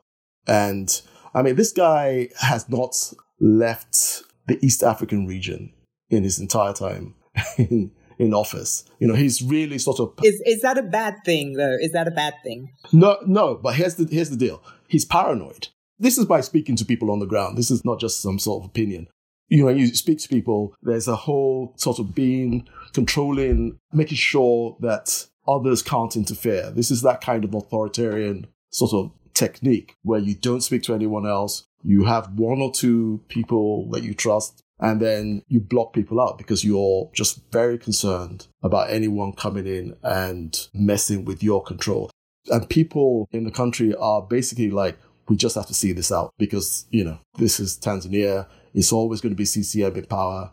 And 0.47 1.01
I 1.35 1.43
mean, 1.43 1.57
this 1.57 1.73
guy 1.73 2.29
has 2.41 2.69
not 2.69 3.13
left 3.41 4.23
the 4.47 4.59
East 4.65 4.83
African 4.83 5.27
region 5.27 5.73
in 6.11 6.25
his 6.25 6.39
entire 6.39 6.73
time 6.73 7.15
in, 7.59 7.93
in 8.19 8.35
office. 8.35 8.85
You 8.99 9.09
know, 9.09 9.15
he's 9.15 9.43
really 9.43 9.79
sort 9.79 10.01
of. 10.01 10.13
Is, 10.23 10.41
is 10.45 10.63
that 10.63 10.79
a 10.79 10.83
bad 10.83 11.17
thing, 11.25 11.55
though? 11.55 11.77
Is 11.81 11.93
that 11.93 12.09
a 12.09 12.13
bad 12.13 12.35
thing? 12.43 12.71
No, 12.93 13.19
no, 13.27 13.55
but 13.55 13.75
here's 13.75 13.97
the, 13.97 14.09
here's 14.11 14.31
the 14.31 14.37
deal. 14.37 14.63
He's 14.89 15.05
paranoid. 15.05 15.69
This 15.99 16.19
is 16.19 16.25
by 16.25 16.41
speaking 16.41 16.75
to 16.77 16.85
people 16.85 17.11
on 17.11 17.21
the 17.21 17.27
ground. 17.27 17.57
This 17.57 17.71
is 17.71 17.85
not 17.85 18.01
just 18.01 18.21
some 18.21 18.39
sort 18.39 18.65
of 18.65 18.71
opinion 18.71 19.09
you 19.53 19.59
know, 19.59 19.67
when 19.67 19.77
you 19.77 19.89
speak 19.89 20.19
to 20.19 20.29
people, 20.31 20.75
there's 20.81 21.09
a 21.09 21.15
whole 21.15 21.75
sort 21.77 21.99
of 21.99 22.15
being 22.15 22.67
controlling, 22.93 23.79
making 23.93 24.17
sure 24.17 24.77
that 24.81 25.27
others 25.47 25.83
can't 25.83 26.17
interfere. 26.17 26.71
This 26.71 26.91
is 26.91 27.03
that 27.03 27.21
kind 27.21 27.45
of 27.45 27.55
authoritarian 27.55 28.47
sort 28.71 28.93
of 28.93 29.13
technique 29.35 29.97
where 30.03 30.21
you 30.21 30.35
don't 30.35 30.61
speak 30.61 30.83
to 30.85 30.95
anyone 30.95 31.27
else. 31.27 31.65
You 31.83 32.05
have 32.05 32.33
one 32.35 32.61
or 32.61 32.73
two 32.73 33.23
people 33.29 33.91
that 33.91 34.03
you 34.03 34.15
trust 34.15 34.63
and 34.79 35.01
then 35.01 35.43
you 35.49 35.61
block 35.61 35.93
people 35.93 36.21
out 36.21 36.39
because 36.39 36.65
you're 36.65 37.11
just 37.13 37.41
very 37.51 37.79
concerned 37.79 38.47
about 38.63 38.91
anyone 38.91 39.33
coming 39.33 39.67
in 39.67 39.97
and 40.03 40.69
messing 40.73 41.25
with 41.25 41.43
your 41.43 41.63
control. 41.63 42.11
And 42.49 42.69
people 42.69 43.29
in 43.33 43.45
the 43.45 43.51
country 43.51 43.95
are 43.95 44.23
basically 44.23 44.71
like, 44.71 44.99
we 45.29 45.37
just 45.37 45.55
have 45.55 45.67
to 45.67 45.75
see 45.75 45.93
this 45.93 46.11
out 46.11 46.33
because, 46.37 46.87
you 46.91 47.05
know, 47.05 47.19
this 47.39 47.61
is 47.61 47.79
Tanzania 47.79 48.47
it's 48.75 48.93
always 48.93 49.21
going 49.21 49.33
to 49.33 49.37
be 49.37 49.45
CCM 49.45 49.97
in 49.97 50.07
power. 50.07 50.51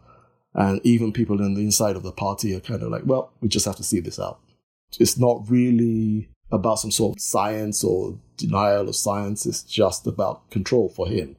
And 0.53 0.81
even 0.83 1.13
people 1.13 1.41
in 1.41 1.53
the 1.53 1.61
inside 1.61 1.95
of 1.95 2.03
the 2.03 2.11
party 2.11 2.55
are 2.55 2.59
kind 2.59 2.81
of 2.81 2.89
like, 2.89 3.03
well, 3.05 3.31
we 3.41 3.47
just 3.47 3.65
have 3.65 3.75
to 3.77 3.83
see 3.83 3.99
this 3.99 4.19
out. 4.19 4.39
It's 4.99 5.17
not 5.17 5.43
really 5.47 6.29
about 6.51 6.79
some 6.79 6.91
sort 6.91 7.17
of 7.17 7.21
science 7.21 7.83
or 7.83 8.17
denial 8.37 8.89
of 8.89 8.95
science. 8.95 9.45
It's 9.45 9.63
just 9.63 10.07
about 10.07 10.49
control 10.49 10.89
for 10.89 11.07
him. 11.07 11.35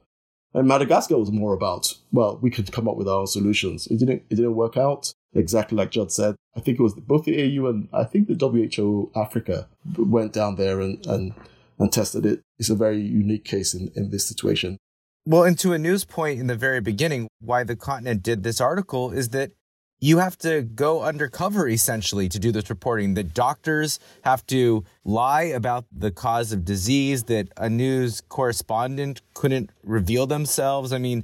And 0.53 0.67
Madagascar 0.67 1.17
was 1.17 1.31
more 1.31 1.53
about, 1.53 1.95
well, 2.11 2.37
we 2.41 2.49
could 2.49 2.71
come 2.71 2.87
up 2.87 2.97
with 2.97 3.07
our 3.07 3.21
own 3.21 3.27
solutions. 3.27 3.87
It 3.87 3.99
didn't, 3.99 4.23
it 4.29 4.35
didn't 4.35 4.55
work 4.55 4.77
out 4.77 5.13
exactly 5.33 5.77
like 5.77 5.91
Judd 5.91 6.11
said. 6.11 6.35
I 6.55 6.59
think 6.59 6.79
it 6.79 6.83
was 6.83 6.93
both 6.93 7.23
the 7.23 7.41
AU 7.41 7.65
and 7.67 7.87
I 7.93 8.03
think 8.03 8.27
the 8.27 8.35
WHO 8.35 9.11
Africa 9.15 9.69
went 9.97 10.33
down 10.33 10.55
there 10.55 10.81
and, 10.81 11.05
and, 11.07 11.33
and 11.79 11.91
tested 11.91 12.25
it. 12.25 12.41
It's 12.59 12.69
a 12.69 12.75
very 12.75 12.99
unique 12.99 13.45
case 13.45 13.73
in, 13.73 13.91
in 13.95 14.11
this 14.11 14.27
situation. 14.27 14.77
Well, 15.23 15.43
and 15.43 15.57
to 15.59 15.69
Aanu's 15.69 16.03
point 16.03 16.39
in 16.39 16.47
the 16.47 16.55
very 16.55 16.81
beginning, 16.81 17.27
why 17.41 17.63
the 17.63 17.75
continent 17.75 18.23
did 18.23 18.41
this 18.41 18.59
article 18.59 19.11
is 19.11 19.29
that 19.29 19.51
you 19.99 20.17
have 20.17 20.35
to 20.39 20.63
go 20.63 21.03
undercover 21.03 21.69
essentially 21.69 22.27
to 22.27 22.39
do 22.39 22.51
this 22.51 22.71
reporting. 22.71 23.13
The 23.13 23.23
doctors 23.23 23.99
have 24.23 24.43
to 24.47 24.83
lie 25.05 25.43
about 25.43 25.85
the 25.95 26.09
cause 26.09 26.51
of 26.51 26.65
disease, 26.65 27.25
that 27.25 27.53
Aanu's 27.53 28.21
correspondent 28.29 29.21
couldn't 29.35 29.69
reveal 29.83 30.25
themselves. 30.25 30.91
I 30.91 30.97
mean, 30.97 31.23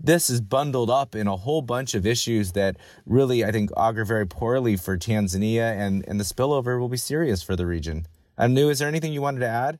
this 0.00 0.28
is 0.28 0.40
bundled 0.40 0.90
up 0.90 1.14
in 1.14 1.28
a 1.28 1.36
whole 1.36 1.62
bunch 1.62 1.94
of 1.94 2.04
issues 2.04 2.52
that 2.52 2.76
really, 3.06 3.44
I 3.44 3.52
think, 3.52 3.70
augur 3.76 4.04
very 4.04 4.26
poorly 4.26 4.76
for 4.76 4.98
Tanzania, 4.98 5.78
and, 5.78 6.04
and 6.08 6.18
the 6.18 6.24
spillover 6.24 6.80
will 6.80 6.88
be 6.88 6.96
serious 6.96 7.40
for 7.40 7.54
the 7.54 7.66
region. 7.66 8.08
Aanu, 8.36 8.68
is 8.68 8.80
there 8.80 8.88
anything 8.88 9.12
you 9.12 9.22
wanted 9.22 9.40
to 9.40 9.48
add? 9.48 9.78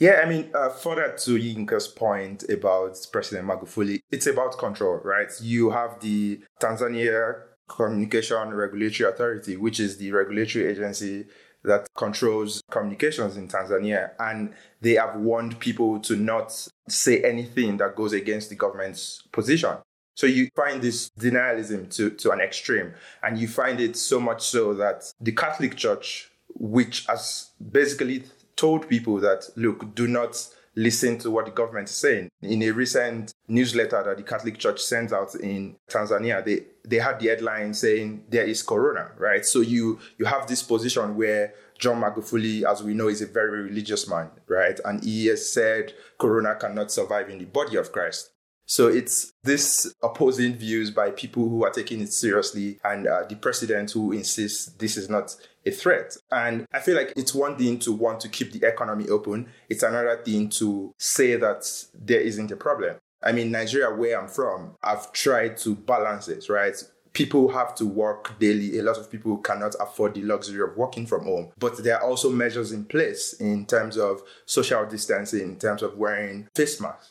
Yeah, 0.00 0.22
I 0.24 0.26
mean, 0.26 0.48
uh, 0.54 0.70
further 0.70 1.14
to 1.24 1.32
Yinka's 1.32 1.86
point 1.86 2.48
about 2.48 2.96
President 3.12 3.46
Magufuli, 3.46 4.00
it's 4.10 4.26
about 4.26 4.56
control, 4.56 4.98
right? 5.04 5.30
You 5.42 5.68
have 5.70 6.00
the 6.00 6.40
Tanzania 6.58 7.42
Communication 7.68 8.48
Regulatory 8.54 9.10
Authority, 9.10 9.58
which 9.58 9.78
is 9.78 9.98
the 9.98 10.10
regulatory 10.10 10.68
agency 10.68 11.26
that 11.64 11.86
controls 11.98 12.62
communications 12.70 13.36
in 13.36 13.46
Tanzania. 13.46 14.12
And 14.18 14.54
they 14.80 14.94
have 14.94 15.16
warned 15.16 15.58
people 15.60 16.00
to 16.00 16.16
not 16.16 16.66
say 16.88 17.22
anything 17.22 17.76
that 17.76 17.94
goes 17.94 18.14
against 18.14 18.48
the 18.48 18.56
government's 18.56 19.22
position. 19.32 19.76
So 20.16 20.26
you 20.26 20.48
find 20.56 20.80
this 20.80 21.10
denialism 21.20 21.94
to, 21.96 22.08
to 22.08 22.30
an 22.30 22.40
extreme. 22.40 22.94
And 23.22 23.38
you 23.38 23.48
find 23.48 23.78
it 23.78 23.98
so 23.98 24.18
much 24.18 24.46
so 24.46 24.72
that 24.74 25.12
the 25.20 25.32
Catholic 25.32 25.76
Church, 25.76 26.30
which 26.54 27.04
has 27.04 27.50
basically 27.70 28.24
told 28.60 28.88
people 28.88 29.18
that, 29.20 29.48
look, 29.56 29.94
do 29.94 30.06
not 30.06 30.36
listen 30.76 31.18
to 31.18 31.30
what 31.30 31.46
the 31.46 31.50
government 31.50 31.88
is 31.88 31.94
saying. 31.94 32.30
In 32.42 32.62
a 32.62 32.70
recent 32.70 33.32
newsletter 33.48 34.02
that 34.04 34.18
the 34.18 34.22
Catholic 34.22 34.58
Church 34.58 34.80
sends 34.80 35.12
out 35.12 35.34
in 35.34 35.76
Tanzania, 35.88 36.44
they, 36.44 36.64
they 36.86 36.98
had 36.98 37.18
the 37.18 37.28
headline 37.28 37.72
saying 37.72 38.24
there 38.28 38.44
is 38.44 38.62
corona, 38.62 39.12
right? 39.18 39.44
So 39.44 39.60
you 39.60 39.98
you 40.18 40.26
have 40.26 40.46
this 40.46 40.62
position 40.62 41.16
where 41.16 41.54
John 41.78 42.00
Magufuli, 42.00 42.70
as 42.70 42.82
we 42.82 42.94
know, 42.94 43.08
is 43.08 43.22
a 43.22 43.26
very 43.26 43.62
religious 43.62 44.06
man, 44.08 44.30
right? 44.46 44.78
And 44.84 45.02
he 45.02 45.26
has 45.26 45.50
said 45.50 45.94
corona 46.18 46.54
cannot 46.54 46.92
survive 46.92 47.30
in 47.30 47.38
the 47.38 47.46
body 47.46 47.76
of 47.76 47.90
Christ. 47.90 48.30
So 48.70 48.86
it's 48.86 49.32
this 49.42 49.92
opposing 50.00 50.54
views 50.54 50.92
by 50.92 51.10
people 51.10 51.48
who 51.48 51.64
are 51.64 51.72
taking 51.72 52.00
it 52.00 52.12
seriously 52.12 52.78
and 52.84 53.08
uh, 53.08 53.24
the 53.28 53.34
president 53.34 53.90
who 53.90 54.12
insists 54.12 54.66
this 54.78 54.96
is 54.96 55.10
not 55.10 55.34
a 55.66 55.72
threat. 55.72 56.16
And 56.30 56.66
I 56.72 56.78
feel 56.78 56.94
like 56.94 57.12
it's 57.16 57.34
one 57.34 57.58
thing 57.58 57.80
to 57.80 57.90
want 57.92 58.20
to 58.20 58.28
keep 58.28 58.52
the 58.52 58.64
economy 58.64 59.08
open. 59.08 59.48
It's 59.68 59.82
another 59.82 60.22
thing 60.24 60.50
to 60.50 60.94
say 60.98 61.34
that 61.34 61.66
there 62.00 62.20
isn't 62.20 62.52
a 62.52 62.56
problem. 62.56 62.98
I 63.20 63.32
mean, 63.32 63.50
Nigeria, 63.50 63.92
where 63.92 64.20
I'm 64.20 64.28
from, 64.28 64.76
I've 64.84 65.12
tried 65.12 65.56
to 65.58 65.74
balance 65.74 66.28
it, 66.28 66.48
right? 66.48 66.76
people 67.12 67.48
have 67.48 67.74
to 67.74 67.84
work 67.86 68.38
daily. 68.38 68.78
A 68.78 68.84
lot 68.84 68.96
of 68.96 69.10
people 69.10 69.36
cannot 69.38 69.74
afford 69.80 70.14
the 70.14 70.22
luxury 70.22 70.62
of 70.62 70.76
working 70.76 71.06
from 71.08 71.24
home. 71.24 71.50
But 71.58 71.82
there 71.82 71.96
are 71.96 72.08
also 72.08 72.30
measures 72.30 72.70
in 72.70 72.84
place 72.84 73.32
in 73.32 73.66
terms 73.66 73.96
of 73.96 74.22
social 74.46 74.86
distancing, 74.86 75.40
in 75.40 75.58
terms 75.58 75.82
of 75.82 75.98
wearing 75.98 76.46
face 76.54 76.80
masks. 76.80 77.10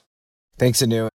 Thanks, 0.58 0.82
Aanu. 0.82 1.10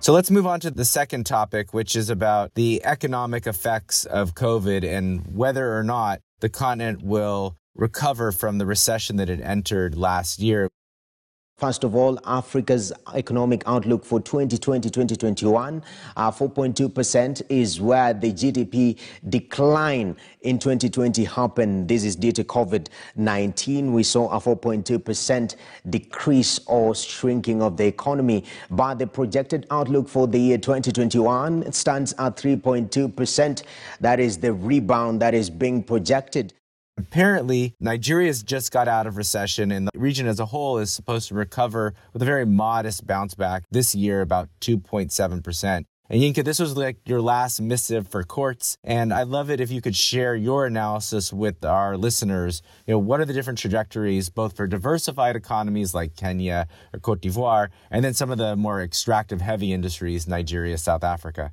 So 0.00 0.12
let's 0.12 0.30
move 0.30 0.46
on 0.46 0.60
to 0.60 0.70
the 0.70 0.84
second 0.84 1.26
topic, 1.26 1.74
which 1.74 1.96
is 1.96 2.08
about 2.08 2.54
the 2.54 2.80
economic 2.84 3.46
effects 3.46 4.04
of 4.04 4.34
COVID 4.34 4.84
and 4.84 5.26
whether 5.34 5.76
or 5.76 5.82
not 5.82 6.20
the 6.40 6.48
continent 6.48 7.02
will 7.02 7.56
recover 7.74 8.30
from 8.30 8.58
the 8.58 8.64
recession 8.64 9.16
that 9.16 9.28
it 9.28 9.40
entered 9.40 9.96
last 9.96 10.38
year. 10.38 10.70
First 11.58 11.82
of 11.82 11.96
all, 11.96 12.20
Africa's 12.24 12.92
economic 13.16 13.64
outlook 13.66 14.04
for 14.04 14.20
2020-2021, 14.20 15.82
4.2% 16.16 17.40
uh, 17.40 17.44
is 17.48 17.80
where 17.80 18.14
the 18.14 18.32
GDP 18.32 18.96
decline 19.28 20.16
in 20.42 20.60
2020 20.60 21.24
happened. 21.24 21.88
This 21.88 22.04
is 22.04 22.14
due 22.14 22.30
to 22.30 22.44
COVID-19. 22.44 23.90
We 23.90 24.04
saw 24.04 24.28
a 24.28 24.40
4.2% 24.40 25.56
decrease 25.90 26.60
or 26.66 26.94
shrinking 26.94 27.60
of 27.60 27.76
the 27.76 27.86
economy, 27.86 28.44
but 28.70 29.00
the 29.00 29.08
projected 29.08 29.66
outlook 29.72 30.08
for 30.08 30.28
the 30.28 30.38
year 30.38 30.58
2021 30.58 31.72
stands 31.72 32.12
at 32.20 32.36
3.2%. 32.36 33.64
That 34.00 34.20
is 34.20 34.38
the 34.38 34.52
rebound 34.52 35.20
that 35.22 35.34
is 35.34 35.50
being 35.50 35.82
projected. 35.82 36.54
Apparently, 36.98 37.74
Nigeria's 37.78 38.42
just 38.42 38.72
got 38.72 38.88
out 38.88 39.06
of 39.06 39.16
recession, 39.16 39.70
and 39.70 39.88
the 39.88 39.98
region 39.98 40.26
as 40.26 40.40
a 40.40 40.46
whole 40.46 40.78
is 40.78 40.92
supposed 40.92 41.28
to 41.28 41.34
recover 41.34 41.94
with 42.12 42.20
a 42.22 42.24
very 42.24 42.44
modest 42.44 43.06
bounce 43.06 43.34
back 43.34 43.62
this 43.70 43.94
year, 43.94 44.20
about 44.20 44.48
2.7%. 44.60 45.84
And 46.10 46.22
Yinka, 46.22 46.42
this 46.42 46.58
was 46.58 46.76
like 46.76 46.96
your 47.06 47.20
last 47.20 47.60
missive 47.60 48.08
for 48.08 48.24
Quartz, 48.24 48.76
and 48.82 49.12
I'd 49.12 49.28
love 49.28 49.50
it 49.50 49.60
if 49.60 49.70
you 49.70 49.80
could 49.80 49.94
share 49.94 50.34
your 50.34 50.66
analysis 50.66 51.32
with 51.32 51.64
our 51.64 51.96
listeners. 51.96 52.62
You 52.86 52.94
know, 52.94 52.98
what 52.98 53.20
are 53.20 53.26
the 53.26 53.34
different 53.34 53.58
trajectories, 53.58 54.30
both 54.30 54.56
for 54.56 54.66
diversified 54.66 55.36
economies 55.36 55.94
like 55.94 56.16
Kenya 56.16 56.66
or 56.94 56.98
Cote 56.98 57.20
d'Ivoire, 57.20 57.68
and 57.90 58.04
then 58.04 58.14
some 58.14 58.30
of 58.30 58.38
the 58.38 58.56
more 58.56 58.82
extractive 58.82 59.40
heavy 59.42 59.72
industries, 59.72 60.26
Nigeria, 60.26 60.78
South 60.78 61.04
Africa? 61.04 61.52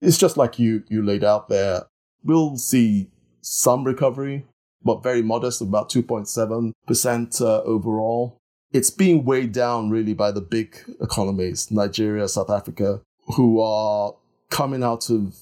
It's 0.00 0.18
just 0.18 0.36
like 0.36 0.58
you 0.58 0.84
you 0.88 1.02
laid 1.02 1.24
out 1.24 1.48
there. 1.48 1.82
We'll 2.24 2.56
see 2.56 3.10
some 3.40 3.82
recovery 3.82 4.46
but 4.84 5.02
very 5.02 5.22
modest, 5.22 5.60
about 5.60 5.90
2.7% 5.90 7.40
uh, 7.40 7.62
overall. 7.62 8.38
It's 8.72 8.90
being 8.90 9.24
weighed 9.24 9.52
down 9.52 9.90
really 9.90 10.14
by 10.14 10.30
the 10.30 10.40
big 10.40 10.76
economies, 11.00 11.70
Nigeria, 11.70 12.26
South 12.28 12.50
Africa, 12.50 13.02
who 13.36 13.60
are 13.60 14.14
coming 14.50 14.82
out 14.82 15.10
of 15.10 15.36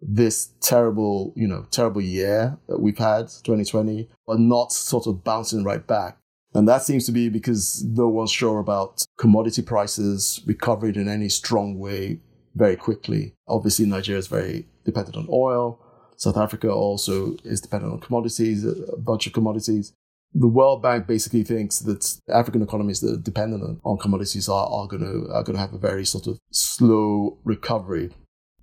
this 0.00 0.50
terrible, 0.60 1.32
you 1.36 1.46
know, 1.46 1.64
terrible 1.70 2.00
year 2.00 2.58
that 2.68 2.80
we've 2.80 2.98
had, 2.98 3.28
2020, 3.28 4.08
but 4.26 4.40
not 4.40 4.72
sort 4.72 5.06
of 5.06 5.22
bouncing 5.22 5.62
right 5.62 5.86
back. 5.86 6.18
And 6.54 6.68
that 6.68 6.82
seems 6.82 7.06
to 7.06 7.12
be 7.12 7.28
because 7.28 7.82
no 7.84 8.08
one's 8.08 8.30
sure 8.30 8.58
about 8.58 9.04
commodity 9.16 9.62
prices 9.62 10.40
recovering 10.44 10.96
in 10.96 11.08
any 11.08 11.28
strong 11.28 11.78
way 11.78 12.20
very 12.54 12.76
quickly. 12.76 13.34
Obviously, 13.48 13.86
Nigeria 13.86 14.18
is 14.18 14.26
very 14.26 14.66
dependent 14.84 15.16
on 15.16 15.28
oil. 15.30 15.78
South 16.22 16.36
Africa 16.36 16.70
also 16.70 17.34
is 17.42 17.60
dependent 17.60 17.92
on 17.92 17.98
commodities, 17.98 18.64
a 18.64 18.96
bunch 18.96 19.26
of 19.26 19.32
commodities. 19.32 19.92
The 20.32 20.46
World 20.46 20.80
Bank 20.80 21.08
basically 21.08 21.42
thinks 21.42 21.80
that 21.80 22.16
African 22.28 22.62
economies 22.62 23.00
that 23.00 23.14
are 23.14 23.22
dependent 23.22 23.80
on 23.84 23.98
commodities 23.98 24.48
are, 24.48 24.68
are 24.68 24.86
going 24.86 25.02
to 25.02 25.28
are 25.32 25.42
going 25.42 25.56
to 25.56 25.60
have 25.60 25.74
a 25.74 25.78
very 25.78 26.04
sort 26.04 26.28
of 26.28 26.38
slow 26.52 27.38
recovery. 27.42 28.10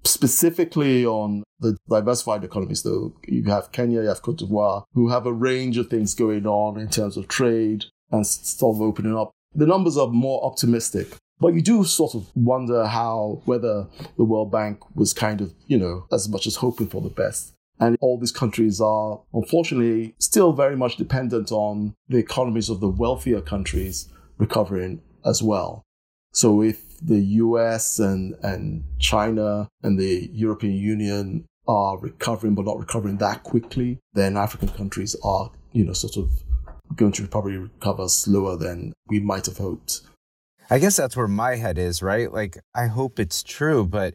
Specifically 0.05 1.05
on 1.05 1.43
the 1.59 1.77
diversified 1.89 2.45
economies, 2.45 2.83
though, 2.83 3.13
you 3.27 3.43
have 3.43 3.73
Kenya, 3.73 4.03
you 4.03 4.07
have 4.07 4.21
Cote 4.21 4.37
d'Ivoire, 4.37 4.85
who 4.93 5.09
have 5.09 5.25
a 5.25 5.33
range 5.33 5.77
of 5.77 5.89
things 5.89 6.15
going 6.15 6.47
on 6.47 6.79
in 6.79 6.87
terms 6.87 7.17
of 7.17 7.27
trade 7.27 7.83
and 8.09 8.25
sort 8.25 8.77
of 8.77 8.81
opening 8.81 9.17
up. 9.17 9.31
The 9.53 9.67
numbers 9.67 9.97
are 9.97 10.07
more 10.07 10.45
optimistic. 10.45 11.17
But 11.39 11.53
you 11.53 11.62
do 11.62 11.84
sort 11.84 12.15
of 12.15 12.29
wonder 12.36 12.86
how, 12.86 13.41
whether 13.46 13.88
the 14.17 14.24
World 14.25 14.51
Bank 14.51 14.96
was 14.96 15.13
kind 15.13 15.39
of, 15.41 15.53
you 15.67 15.77
know, 15.77 16.05
as 16.12 16.27
much 16.27 16.46
as 16.48 16.58
hoping 16.58 16.88
for 16.88 17.01
the 17.01 17.10
best. 17.10 17.53
And 17.79 17.98
all 18.01 18.17
these 18.17 18.34
countries 18.34 18.81
are, 18.81 19.22
unfortunately, 19.34 20.13
still 20.19 20.51
very 20.51 20.75
much 20.75 20.98
dependent 20.98 21.51
on 21.51 21.96
the 22.10 22.17
economies 22.17 22.69
of 22.69 22.81
the 22.81 22.89
wealthier 22.89 23.39
countries 23.39 24.10
recovering 24.38 25.01
as 25.25 25.41
well. 25.41 25.84
So 26.34 26.62
if 26.62 27.00
the 27.00 27.19
US 27.19 28.00
and, 28.00 28.36
and 28.43 28.84
China 29.00 29.69
and 29.81 29.98
the 29.98 30.29
European 30.34 30.74
Union 30.74 31.46
are 31.67 31.98
recovering, 31.98 32.55
but 32.55 32.65
not 32.65 32.79
recovering 32.79 33.17
that 33.17 33.43
quickly, 33.43 34.00
then 34.13 34.36
African 34.36 34.69
countries 34.69 35.15
are, 35.24 35.51
you 35.72 35.86
know, 35.86 35.93
sort 35.93 36.17
of 36.17 36.31
going 36.96 37.12
to 37.13 37.27
probably 37.27 37.58
recover 37.58 38.10
slower 38.10 38.58
than 38.58 38.93
we 39.08 39.19
might 39.19 39.46
have 39.46 39.58
hoped. 39.58 40.01
I 40.71 40.77
guess 40.77 40.95
that's 40.95 41.17
where 41.17 41.27
my 41.27 41.55
head 41.55 41.79
is, 41.79 42.03
right? 42.03 42.31
Like, 42.31 42.59
I 42.75 42.85
hope 42.85 43.19
it's 43.19 43.41
true, 43.41 43.88
but 43.88 44.13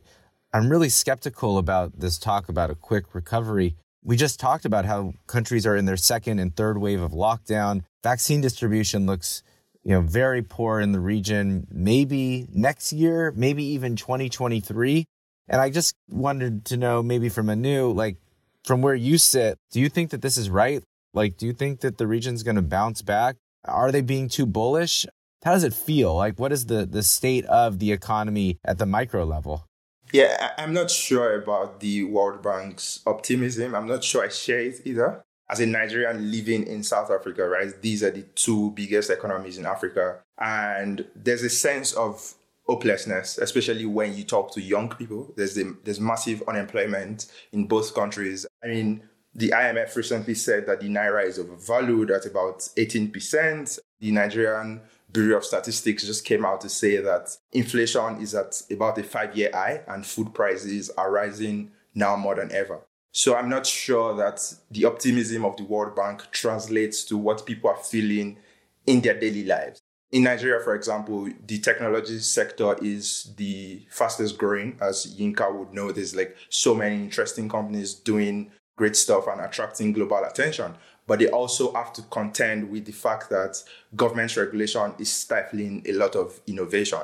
I'm 0.53 0.69
really 0.69 0.89
skeptical 0.89 1.59
about 1.59 1.99
this 1.99 2.17
talk 2.17 2.49
about 2.49 2.71
a 2.71 2.77
quick 2.77 3.13
recovery. 3.13 3.75
We 4.05 4.17
just 4.17 4.39
talked 4.39 4.65
about 4.65 4.85
how 4.85 5.15
countries 5.27 5.67
are 5.67 5.75
in 5.75 5.85
their 5.85 5.97
second 5.97 6.39
and 6.39 6.55
third 6.55 6.79
wave 6.79 7.01
of 7.01 7.11
lockdown. 7.11 7.83
Vaccine 8.05 8.41
distribution 8.41 9.05
looks, 9.05 9.43
you 9.83 9.91
know, 9.91 10.01
very 10.01 10.43
poor 10.43 10.79
in 10.79 10.93
the 10.93 11.01
region. 11.01 11.67
Maybe 11.73 12.47
next 12.53 12.93
year, 12.93 13.33
maybe 13.35 13.65
even 13.65 13.97
2023. 13.97 15.07
And 15.49 15.61
I 15.61 15.71
just 15.71 15.97
wanted 16.09 16.65
to 16.67 16.77
know 16.77 17.03
maybe 17.03 17.29
from 17.29 17.49
Aanu, 17.49 17.93
like 17.93 18.19
from 18.65 18.81
where 18.81 18.95
you 18.95 19.19
sit, 19.19 19.59
do 19.73 19.81
you 19.81 19.89
think 19.89 20.11
that 20.11 20.23
this 20.23 20.37
is 20.37 20.49
right? 20.49 20.85
Like, 21.15 21.37
do 21.37 21.47
you 21.47 21.53
think 21.53 21.81
that 21.81 21.99
the 21.99 22.07
region's 22.07 22.45
going 22.45 22.57
to 22.57 22.63
bounce 22.63 23.03
back? 23.03 23.35
Are 23.65 23.91
they 23.91 24.03
being 24.03 24.29
too 24.29 24.47
bullish? 24.47 25.05
How 25.45 25.53
does 25.53 25.65
it 25.65 25.75
feel? 25.75 26.17
Like, 26.17 26.41
what 26.41 26.53
is 26.53 26.67
the, 26.67 26.87
the 26.87 27.03
state 27.03 27.45
of 27.47 27.79
the 27.79 27.93
economy 27.93 28.59
at 28.65 28.79
the 28.79 28.87
micro 28.87 29.25
level? 29.25 29.67
Yeah, 30.11 30.53
I'm 30.57 30.73
not 30.73 30.91
sure 30.91 31.35
about 31.35 31.81
the 31.81 32.05
World 32.05 32.43
Bank's 32.43 33.01
optimism. 33.07 33.75
I'm 33.75 33.87
not 33.87 34.03
sure 34.03 34.25
I 34.25 34.29
share 34.29 34.61
it 34.61 34.81
either. 34.87 35.23
As 35.51 35.61
a 35.61 35.67
Nigerian 35.67 36.31
living 36.31 36.67
in 36.67 36.83
South 36.83 37.11
Africa, 37.11 37.47
right, 37.47 37.71
these 37.83 38.03
are 38.03 38.11
the 38.11 38.23
two 38.23 38.71
biggest 38.71 39.11
economies 39.11 39.59
in 39.59 39.67
Africa. 39.67 40.21
And 40.39 41.05
there's 41.15 41.43
a 41.43 41.51
sense 41.51 41.93
of 41.93 42.35
hopelessness, 42.67 43.37
especially 43.37 43.85
when 43.85 44.17
you 44.17 44.25
talk 44.25 44.51
to 44.53 44.63
young 44.63 44.89
people. 44.89 45.35
There's, 45.37 45.59
there's 45.85 46.01
massive 46.01 46.43
unemployment 46.49 47.27
in 47.53 47.67
both 47.67 47.95
countries. 47.95 48.47
I 48.63 48.69
mean, 48.69 49.03
the 49.35 49.51
IMF 49.51 49.95
recently 49.95 50.37
said 50.37 50.65
that 50.67 50.81
the 50.81 50.89
Naira 50.89 51.27
is 51.27 51.39
overvalued 51.39 52.11
at 52.11 52.25
about 52.25 52.61
18%. 52.79 53.79
The 54.01 54.11
Nigerian 54.11 54.81
Bureau 55.15 55.39
of 55.39 55.45
Statistics 55.45 56.05
just 56.05 56.25
came 56.25 56.45
out 56.45 56.61
to 56.61 56.69
say 56.69 56.97
that 56.97 57.37
inflation 57.53 58.21
is 58.21 58.35
at 58.35 58.61
about 58.71 58.99
a 58.99 59.05
five 59.05 59.35
year 59.37 59.49
high 59.55 59.81
and 59.87 60.05
food 60.05 60.35
prices 60.35 60.91
are 60.91 61.11
rising 61.11 61.71
now 61.95 62.17
more 62.17 62.35
than 62.35 62.53
ever. 62.53 62.81
So 63.13 63.37
I'm 63.37 63.49
not 63.49 63.65
sure 63.65 64.17
that 64.17 64.41
the 64.73 64.85
optimism 64.85 65.45
of 65.45 65.57
the 65.57 65.63
World 65.63 65.95
Bank 65.95 66.25
translates 66.33 67.05
to 67.05 67.17
what 67.17 67.47
people 67.47 67.71
are 67.71 67.77
feeling 67.77 68.39
in 68.87 69.01
their 69.01 69.19
daily 69.19 69.45
lives. 69.45 69.81
In 70.11 70.25
Nigeria, 70.25 70.63
for 70.63 70.75
example, 70.75 71.29
the 71.47 71.59
technology 71.59 72.19
sector 72.19 72.77
is 72.83 73.33
the 73.37 73.87
fastest 73.91 74.37
growing. 74.37 74.77
As 74.81 75.17
Yinka 75.17 75.57
would 75.57 75.73
know, 75.73 75.93
there's 75.93 76.17
like 76.17 76.37
so 76.49 76.75
many 76.75 76.97
interesting 76.97 77.49
companies 77.49 77.95
doing 77.95 78.51
great 78.77 78.97
stuff 78.97 79.29
and 79.29 79.41
attracting 79.41 79.93
global 79.93 80.25
attention 80.25 80.75
but 81.07 81.19
they 81.19 81.29
also 81.29 81.73
have 81.75 81.93
to 81.95 82.03
contend 82.03 82.71
with 82.71 82.85
the 82.87 82.93
fact 82.93 83.31
that 83.31 83.63
government 83.95 84.37
regulation 84.37 84.95
is 84.99 85.13
stifling 85.13 85.83
a 85.87 85.93
lot 85.93 86.17
of 86.17 86.41
innovation. 86.47 87.03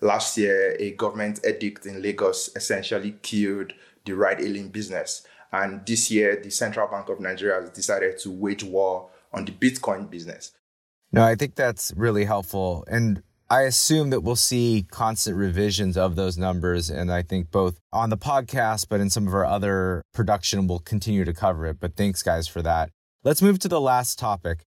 Last 0.00 0.36
year, 0.38 0.76
a 0.78 0.92
government 0.92 1.40
edict 1.46 1.86
in 1.86 2.02
Lagos 2.02 2.50
essentially 2.56 3.16
killed 3.22 3.72
the 4.04 4.12
ride 4.14 4.40
hailing 4.40 4.68
business. 4.68 5.26
And 5.52 5.84
this 5.84 6.10
year, 6.10 6.40
the 6.42 6.50
Central 6.50 6.88
Bank 6.88 7.08
of 7.08 7.20
Nigeria 7.20 7.60
has 7.60 7.70
decided 7.70 8.18
to 8.20 8.30
wage 8.30 8.64
war 8.64 9.10
on 9.32 9.44
the 9.44 9.52
Bitcoin 9.52 10.10
business. 10.10 10.52
No, 11.12 11.24
I 11.24 11.34
think 11.34 11.54
that's 11.54 11.92
really 11.96 12.24
helpful. 12.24 12.84
And 12.88 13.22
I 13.50 13.62
assume 13.62 14.10
that 14.10 14.20
we'll 14.20 14.36
see 14.36 14.86
constant 14.90 15.36
revisions 15.36 15.96
of 15.96 16.14
those 16.14 16.38
numbers. 16.38 16.88
And 16.88 17.12
I 17.12 17.22
think 17.22 17.50
both 17.50 17.80
on 17.92 18.10
the 18.10 18.16
podcast, 18.16 18.86
but 18.88 19.00
in 19.00 19.10
some 19.10 19.26
of 19.26 19.34
our 19.34 19.44
other 19.44 20.02
production, 20.14 20.68
we'll 20.68 20.78
continue 20.78 21.24
to 21.24 21.34
cover 21.34 21.66
it. 21.66 21.80
But 21.80 21.96
thanks, 21.96 22.22
guys, 22.22 22.46
for 22.46 22.62
that. 22.62 22.90
Let's 23.22 23.42
move 23.42 23.58
to 23.58 23.68
the 23.68 23.82
last 23.82 24.18
topic. 24.18 24.64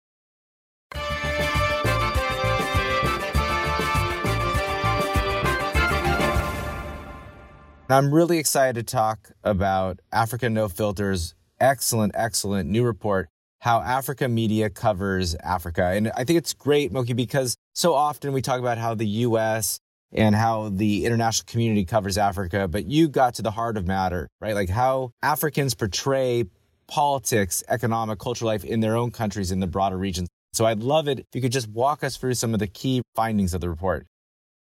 I'm 7.89 8.13
really 8.13 8.37
excited 8.37 8.75
to 8.75 8.83
talk 8.83 9.31
about 9.43 10.01
Africa 10.13 10.51
No 10.51 10.69
Filter's 10.69 11.35
excellent, 11.61 12.13
excellent 12.15 12.69
new 12.69 12.85
report, 12.85 13.31
How 13.61 13.81
Africa 13.81 14.29
Media 14.29 14.69
Covers 14.69 15.35
Africa. 15.37 15.85
And 15.85 16.13
I 16.15 16.25
think 16.25 16.37
it's 16.37 16.53
great, 16.53 16.93
Moky, 16.93 17.15
because 17.15 17.57
so 17.73 17.95
often 17.95 18.35
we 18.35 18.43
talk 18.43 18.61
about 18.61 18.77
how 18.77 18.95
the 18.95 19.07
US 19.07 19.81
and 20.13 20.35
how 20.35 20.69
the 20.69 21.07
international 21.07 21.51
community 21.51 21.87
covers 21.87 22.19
Africa, 22.19 22.69
but 22.69 22.85
you 22.85 23.09
got 23.09 23.33
to 23.37 23.43
the 23.43 23.51
heart 23.51 23.79
of 23.79 23.87
matter, 23.87 24.29
right? 24.43 24.55
Like 24.55 24.69
how 24.69 25.13
Africans 25.23 25.73
portray 25.75 26.45
politics, 26.93 27.65
economic, 27.69 28.19
cultural 28.19 28.51
life 28.51 28.65
in 28.65 28.81
their 28.81 28.99
own 28.99 29.11
countries 29.11 29.51
in 29.51 29.61
the 29.61 29.67
broader 29.67 29.97
region. 29.97 30.27
So 30.53 30.67
I'd 30.67 30.83
love 30.83 31.09
it 31.09 31.21
if 31.21 31.27
you 31.33 31.41
could 31.41 31.51
just 31.51 31.69
walk 31.69 32.05
us 32.05 32.19
through 32.19 32.35
some 32.35 32.53
of 32.53 32.61
the 32.61 32.67
key 32.67 33.01
findings 33.17 33.55
of 33.55 33.63
the 33.63 33.71
report. 33.71 34.07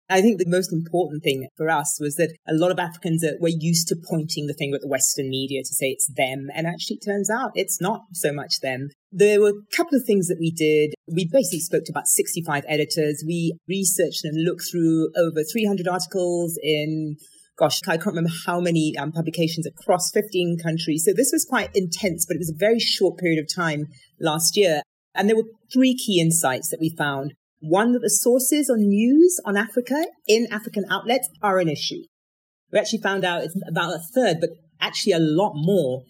I 0.09 0.23
think 0.23 0.39
the 0.39 0.49
most 0.49 0.73
important 0.73 1.23
thing 1.23 1.47
for 1.59 1.69
us 1.69 1.99
was 2.01 2.17
that 2.17 2.35
a 2.49 2.55
lot 2.55 2.71
of 2.71 2.79
Africans 2.79 3.23
are, 3.23 3.37
were 3.39 3.53
used 3.53 3.87
to 3.89 3.97
pointing 4.09 4.47
the 4.47 4.55
finger 4.55 4.77
at 4.77 4.81
the 4.81 4.89
Western 4.89 5.29
media 5.29 5.61
to 5.61 5.75
say 5.75 5.89
it's 5.89 6.11
them. 6.11 6.49
And 6.55 6.67
actually, 6.67 6.97
it 6.97 7.05
turns 7.05 7.29
out 7.31 7.53
it's 7.55 7.81
not 7.83 8.03
so 8.13 8.33
much 8.33 8.61
them. 8.63 8.89
There 9.11 9.41
were 9.41 9.51
a 9.51 9.77
couple 9.77 9.97
of 9.99 10.05
things 10.07 10.29
that 10.29 10.39
we 10.41 10.51
did. 10.51 10.95
We 11.07 11.29
basically 11.31 11.61
spoke 11.61 11.85
to 11.85 11.93
about 11.93 12.09
65 12.09 12.65
editors. 12.67 13.23
We 13.27 13.57
researched 13.69 14.25
and 14.25 14.43
looked 14.43 14.65
through 14.71 15.11
over 15.17 15.43
300 15.45 15.87
articles 15.87 16.59
in 16.63 17.17
gosh, 17.59 17.81
I 17.87 17.97
can't 17.97 18.15
remember 18.17 18.31
how 18.47 18.61
many 18.61 18.95
um, 18.99 19.13
publications 19.13 19.67
across 19.67 20.11
15 20.13 20.59
countries. 20.63 21.05
So 21.05 21.13
this 21.15 21.31
was 21.33 21.47
quite 21.49 21.71
intense, 21.75 22.27
but 22.27 22.35
it 22.35 22.41
was 22.41 22.51
a 22.51 22.59
very 22.59 22.79
short 22.79 23.19
period 23.19 23.43
of 23.43 23.55
time 23.55 23.87
last 24.21 24.57
year. 24.57 24.83
And 25.15 25.29
there 25.29 25.37
were 25.37 25.45
three 25.73 25.95
key 25.95 26.21
insights 26.21 26.71
that 26.71 26.81
we 26.81 26.95
found. 26.97 27.35
One, 27.61 27.93
that 27.93 28.01
the 28.01 28.11
sources 28.11 28.69
on 28.69 28.89
news 28.89 29.39
on 29.45 29.57
Africa 29.57 30.07
in 30.27 30.49
African 30.51 30.85
outlets 30.91 31.29
are 31.43 31.59
an 31.59 31.69
issue. 31.69 32.03
We 32.73 32.79
actually 32.79 33.03
found 33.03 33.25
out 33.25 33.45
it's 33.45 33.57
about 33.69 33.95
a 33.95 34.01
third, 34.15 34.39
but 34.41 34.51
actually 34.81 35.13
a 35.13 35.21
lot 35.21 35.53
more 35.55 36.03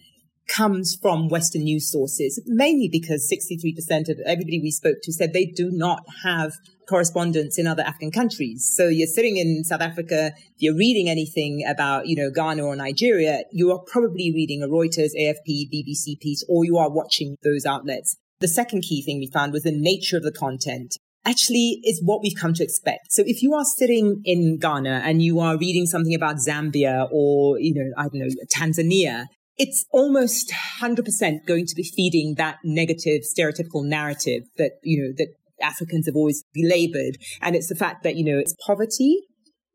comes 0.47 0.97
from 1.01 1.29
Western 1.29 1.63
news 1.63 1.91
sources, 1.91 2.41
mainly 2.45 2.89
because 2.91 3.31
63% 3.31 4.09
of 4.09 4.19
everybody 4.25 4.59
we 4.61 4.71
spoke 4.71 4.97
to 5.03 5.13
said 5.13 5.33
they 5.33 5.45
do 5.45 5.69
not 5.71 6.03
have 6.23 6.53
correspondence 6.87 7.57
in 7.57 7.65
other 7.65 7.83
African 7.83 8.11
countries. 8.11 8.71
So 8.75 8.87
you're 8.87 9.07
sitting 9.07 9.37
in 9.37 9.63
South 9.63 9.81
Africa, 9.81 10.31
if 10.35 10.61
you're 10.61 10.77
reading 10.77 11.09
anything 11.09 11.63
about, 11.67 12.07
you 12.07 12.15
know, 12.15 12.29
Ghana 12.29 12.63
or 12.63 12.75
Nigeria, 12.75 13.43
you 13.51 13.71
are 13.71 13.79
probably 13.87 14.31
reading 14.33 14.61
a 14.61 14.67
Reuters, 14.67 15.11
AFP, 15.19 15.69
BBC 15.73 16.19
piece, 16.19 16.43
or 16.49 16.65
you 16.65 16.77
are 16.77 16.91
watching 16.91 17.37
those 17.43 17.65
outlets. 17.65 18.17
The 18.39 18.47
second 18.47 18.81
key 18.81 19.01
thing 19.01 19.19
we 19.19 19.29
found 19.31 19.53
was 19.53 19.63
the 19.63 19.71
nature 19.71 20.17
of 20.17 20.23
the 20.23 20.31
content 20.31 20.97
actually 21.25 21.79
is 21.85 22.01
what 22.03 22.21
we've 22.21 22.37
come 22.37 22.53
to 22.53 22.63
expect. 22.63 23.11
So 23.11 23.23
if 23.25 23.41
you 23.41 23.53
are 23.53 23.63
sitting 23.63 24.21
in 24.25 24.57
Ghana 24.59 25.01
and 25.05 25.21
you 25.21 25.39
are 25.39 25.57
reading 25.57 25.85
something 25.85 26.13
about 26.13 26.35
Zambia 26.37 27.07
or, 27.11 27.59
you 27.59 27.73
know, 27.73 27.91
I 27.97 28.03
don't 28.03 28.15
know, 28.15 28.27
Tanzania, 28.53 29.25
it's 29.57 29.85
almost 29.91 30.51
100% 30.81 31.45
going 31.45 31.65
to 31.65 31.75
be 31.75 31.83
feeding 31.83 32.35
that 32.37 32.57
negative 32.63 33.21
stereotypical 33.21 33.85
narrative 33.85 34.43
that, 34.57 34.73
you 34.83 35.01
know, 35.01 35.13
that 35.17 35.33
Africans 35.61 36.07
have 36.07 36.15
always 36.15 36.43
belabored. 36.53 37.17
And 37.41 37.55
it's 37.55 37.69
the 37.69 37.75
fact 37.75 38.03
that, 38.03 38.15
you 38.15 38.25
know, 38.25 38.39
it's 38.39 38.55
poverty, 38.65 39.19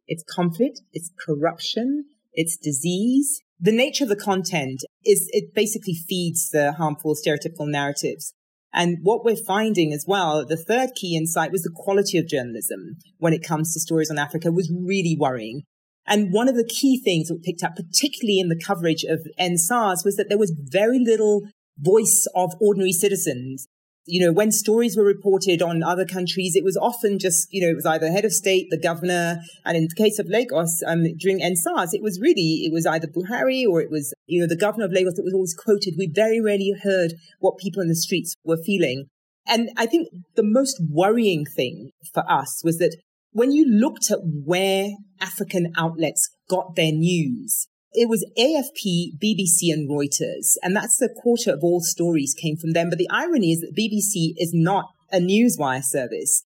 it's 0.06 0.24
conflict, 0.34 0.80
it's 0.92 1.10
corruption, 1.24 2.06
it's 2.32 2.56
disease. 2.56 3.40
The 3.60 3.72
nature 3.72 4.04
of 4.04 4.10
the 4.10 4.16
content 4.16 4.84
is 5.04 5.28
it 5.32 5.54
basically 5.54 5.94
feeds 5.94 6.50
the 6.50 6.72
harmful 6.72 7.14
stereotypical 7.14 7.68
narratives. 7.68 8.34
And 8.72 8.98
what 9.02 9.24
we're 9.24 9.36
finding 9.36 9.92
as 9.92 10.04
well, 10.06 10.44
the 10.44 10.56
third 10.56 10.90
key 10.94 11.16
insight 11.16 11.50
was 11.50 11.62
the 11.62 11.72
quality 11.74 12.18
of 12.18 12.28
journalism 12.28 12.96
when 13.18 13.32
it 13.32 13.42
comes 13.42 13.72
to 13.72 13.80
stories 13.80 14.10
on 14.10 14.18
Africa 14.18 14.52
was 14.52 14.70
really 14.70 15.16
worrying. 15.18 15.62
And 16.08 16.32
one 16.32 16.48
of 16.48 16.56
the 16.56 16.64
key 16.64 17.00
things 17.02 17.28
that 17.28 17.34
we 17.34 17.40
picked 17.40 17.62
up, 17.62 17.76
particularly 17.76 18.40
in 18.40 18.48
the 18.48 18.60
coverage 18.60 19.04
of 19.04 19.20
EndSARS, 19.38 20.04
was 20.04 20.16
that 20.16 20.26
there 20.28 20.38
was 20.38 20.54
very 20.56 20.98
little 20.98 21.42
voice 21.78 22.26
of 22.34 22.54
ordinary 22.60 22.92
citizens 22.92 23.68
you 24.08 24.24
know, 24.24 24.32
when 24.32 24.50
stories 24.50 24.96
were 24.96 25.04
reported 25.04 25.60
on 25.60 25.82
other 25.82 26.06
countries, 26.06 26.56
it 26.56 26.64
was 26.64 26.78
often 26.78 27.18
just, 27.18 27.46
you 27.50 27.60
know, 27.60 27.68
it 27.68 27.76
was 27.76 27.84
either 27.84 28.10
head 28.10 28.24
of 28.24 28.32
state, 28.32 28.68
the 28.70 28.78
governor, 28.78 29.40
and 29.66 29.76
in 29.76 29.86
the 29.86 29.94
case 29.94 30.18
of 30.18 30.26
Lagos, 30.28 30.82
um, 30.86 31.04
during 31.18 31.40
EndSARS, 31.40 31.90
it 31.92 32.02
was 32.02 32.18
really, 32.18 32.62
it 32.64 32.72
was 32.72 32.86
either 32.86 33.06
Buhari 33.06 33.66
or 33.68 33.82
it 33.82 33.90
was, 33.90 34.14
you 34.26 34.40
know, 34.40 34.46
the 34.48 34.56
governor 34.56 34.86
of 34.86 34.92
Lagos 34.92 35.14
that 35.16 35.24
was 35.24 35.34
always 35.34 35.54
quoted. 35.54 35.94
We 35.98 36.10
very 36.10 36.40
rarely 36.40 36.72
heard 36.82 37.12
what 37.38 37.58
people 37.58 37.82
in 37.82 37.88
the 37.88 37.94
streets 37.94 38.34
were 38.44 38.56
feeling. 38.56 39.08
And 39.46 39.70
I 39.76 39.84
think 39.84 40.08
the 40.36 40.42
most 40.42 40.80
worrying 40.90 41.44
thing 41.44 41.90
for 42.14 42.24
us 42.30 42.62
was 42.64 42.78
that 42.78 42.96
when 43.32 43.52
you 43.52 43.66
looked 43.66 44.10
at 44.10 44.20
where 44.22 44.90
African 45.20 45.72
outlets 45.76 46.30
got 46.48 46.76
their 46.76 46.92
news, 46.92 47.68
it 47.92 48.08
was 48.08 48.26
AFP, 48.38 49.18
BBC, 49.22 49.72
and 49.72 49.88
Reuters. 49.88 50.56
And 50.62 50.76
that's 50.76 50.98
the 50.98 51.08
quarter 51.08 51.52
of 51.52 51.60
all 51.62 51.80
stories 51.80 52.34
came 52.34 52.56
from 52.56 52.72
them. 52.72 52.90
But 52.90 52.98
the 52.98 53.08
irony 53.10 53.52
is 53.52 53.60
that 53.60 53.76
BBC 53.76 54.34
is 54.36 54.52
not 54.54 54.86
a 55.12 55.18
newswire 55.18 55.82
service. 55.82 56.44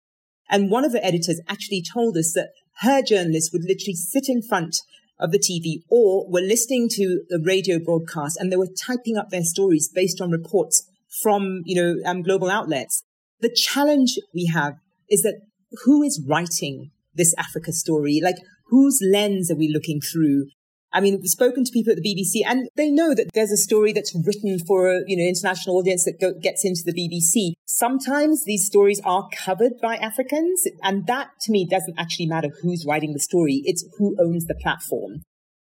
And 0.49 0.69
one 0.69 0.85
of 0.85 0.91
the 0.91 1.03
editors 1.03 1.41
actually 1.47 1.81
told 1.81 2.17
us 2.17 2.33
that 2.33 2.51
her 2.81 3.01
journalists 3.01 3.51
would 3.53 3.63
literally 3.63 3.95
sit 3.95 4.25
in 4.27 4.41
front 4.41 4.77
of 5.19 5.31
the 5.31 5.39
TV 5.39 5.83
or 5.89 6.29
were 6.29 6.41
listening 6.41 6.89
to 6.89 7.23
the 7.29 7.41
radio 7.43 7.79
broadcast 7.79 8.37
and 8.39 8.51
they 8.51 8.57
were 8.57 8.67
typing 8.85 9.17
up 9.17 9.29
their 9.29 9.43
stories 9.43 9.89
based 9.93 10.19
on 10.19 10.31
reports 10.31 10.87
from, 11.21 11.61
you 11.65 11.75
know, 11.75 12.09
um, 12.09 12.21
global 12.21 12.49
outlets. 12.49 13.03
The 13.39 13.53
challenge 13.53 14.17
we 14.33 14.47
have 14.47 14.75
is 15.09 15.21
that 15.21 15.41
who 15.85 16.03
is 16.03 16.23
writing 16.27 16.91
this 17.13 17.33
Africa 17.37 17.71
story? 17.71 18.19
Like, 18.23 18.37
whose 18.67 18.99
lens 19.01 19.51
are 19.51 19.55
we 19.55 19.69
looking 19.71 20.01
through? 20.01 20.47
I 20.93 20.99
mean, 20.99 21.19
we've 21.21 21.29
spoken 21.29 21.63
to 21.63 21.71
people 21.71 21.91
at 21.91 21.99
the 22.01 22.03
BBC 22.03 22.45
and 22.45 22.67
they 22.75 22.91
know 22.91 23.15
that 23.15 23.29
there's 23.33 23.51
a 23.51 23.57
story 23.57 23.93
that's 23.93 24.13
written 24.13 24.59
for 24.59 24.91
a, 24.91 24.99
you 25.07 25.15
know, 25.15 25.23
international 25.23 25.77
audience 25.77 26.03
that 26.03 26.19
go, 26.19 26.33
gets 26.33 26.65
into 26.65 26.81
the 26.85 26.93
BBC. 26.93 27.53
Sometimes 27.65 28.43
these 28.43 28.65
stories 28.65 28.99
are 29.05 29.29
covered 29.33 29.73
by 29.81 29.95
Africans 29.95 30.67
and 30.83 31.07
that 31.07 31.29
to 31.41 31.51
me 31.51 31.65
doesn't 31.65 31.97
actually 31.97 32.25
matter 32.25 32.49
who's 32.61 32.85
writing 32.85 33.13
the 33.13 33.19
story. 33.19 33.61
It's 33.63 33.85
who 33.97 34.17
owns 34.19 34.47
the 34.47 34.55
platform. 34.55 35.21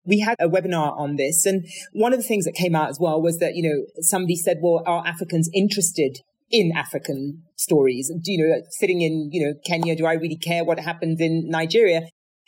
we 0.06 0.19
had 0.19 0.38
a 0.39 0.47
webinar 0.47 0.97
on 0.97 1.17
this. 1.17 1.45
And 1.45 1.65
one 1.93 2.13
of 2.13 2.19
the 2.19 2.27
things 2.27 2.45
that 2.45 2.54
came 2.54 2.75
out 2.75 2.89
as 2.89 2.99
well 2.99 3.21
was 3.21 3.38
that, 3.39 3.56
you 3.56 3.63
know, 3.63 3.86
somebody 3.99 4.36
said, 4.36 4.60
well, 4.62 4.84
are 4.86 5.06
Africans 5.06 5.49
interested 5.54 6.19
in 6.51 6.71
African 6.75 7.43
stories? 7.55 8.11
Do 8.21 8.31
you 8.31 8.47
know, 8.47 8.61
sitting 8.71 9.01
in, 9.01 9.29
you 9.31 9.45
know, 9.45 9.53
Kenya, 9.65 9.95
do 9.95 10.05
I 10.05 10.13
really 10.13 10.37
care 10.37 10.63
what 10.63 10.79
happens 10.79 11.19
in 11.19 11.49
Nigeria? 11.49 12.01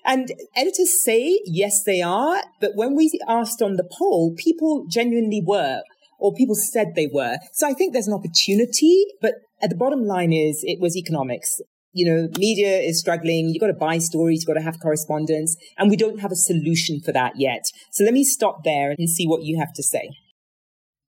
And 0.06 0.32
editors 0.56 1.02
say, 1.04 1.40
yes, 1.46 1.84
they 1.86 2.02
are. 2.02 2.42
But 2.60 2.72
when 2.76 2.96
we 2.96 3.12
asked 3.28 3.62
on 3.62 3.78
the 3.78 3.90
poll, 3.98 4.36
people 4.38 4.86
genuinely 4.90 5.42
were, 5.46 5.82
or 6.20 6.34
people 6.34 6.56
said 6.56 6.94
they 6.96 7.10
were. 7.12 7.38
So 7.54 7.68
I 7.68 7.74
think 7.74 7.94
there's 7.94 8.08
an 8.08 8.14
opportunity, 8.14 9.06
but 9.22 9.36
at 9.62 9.70
the 9.70 9.78
bottom 9.78 10.04
line 10.04 10.34
is 10.34 10.62
it 10.64 10.82
was 10.82 10.98
economics 10.98 11.62
you 11.94 12.12
know, 12.12 12.28
media 12.38 12.80
is 12.80 13.00
struggling. 13.00 13.50
You've 13.50 13.62
got 13.62 13.68
to 13.68 13.74
buy 13.74 14.00
stories. 14.00 14.42
You've 14.42 14.54
got 14.54 14.60
to 14.60 14.66
have 14.66 14.80
correspondence. 14.80 15.56
And 15.78 15.90
we 15.90 15.96
don't 15.96 16.20
have 16.20 16.32
a 16.32 16.36
solution 16.36 17.00
for 17.00 17.12
that 17.14 17.34
yet. 17.38 17.66
So 17.92 18.04
let 18.04 18.14
me 18.14 18.24
stop 18.24 18.64
there 18.64 18.96
and 18.98 19.10
see 19.10 19.28
what 19.28 19.44
you 19.44 19.60
have 19.60 19.74
to 19.74 19.84
say. 19.84 20.10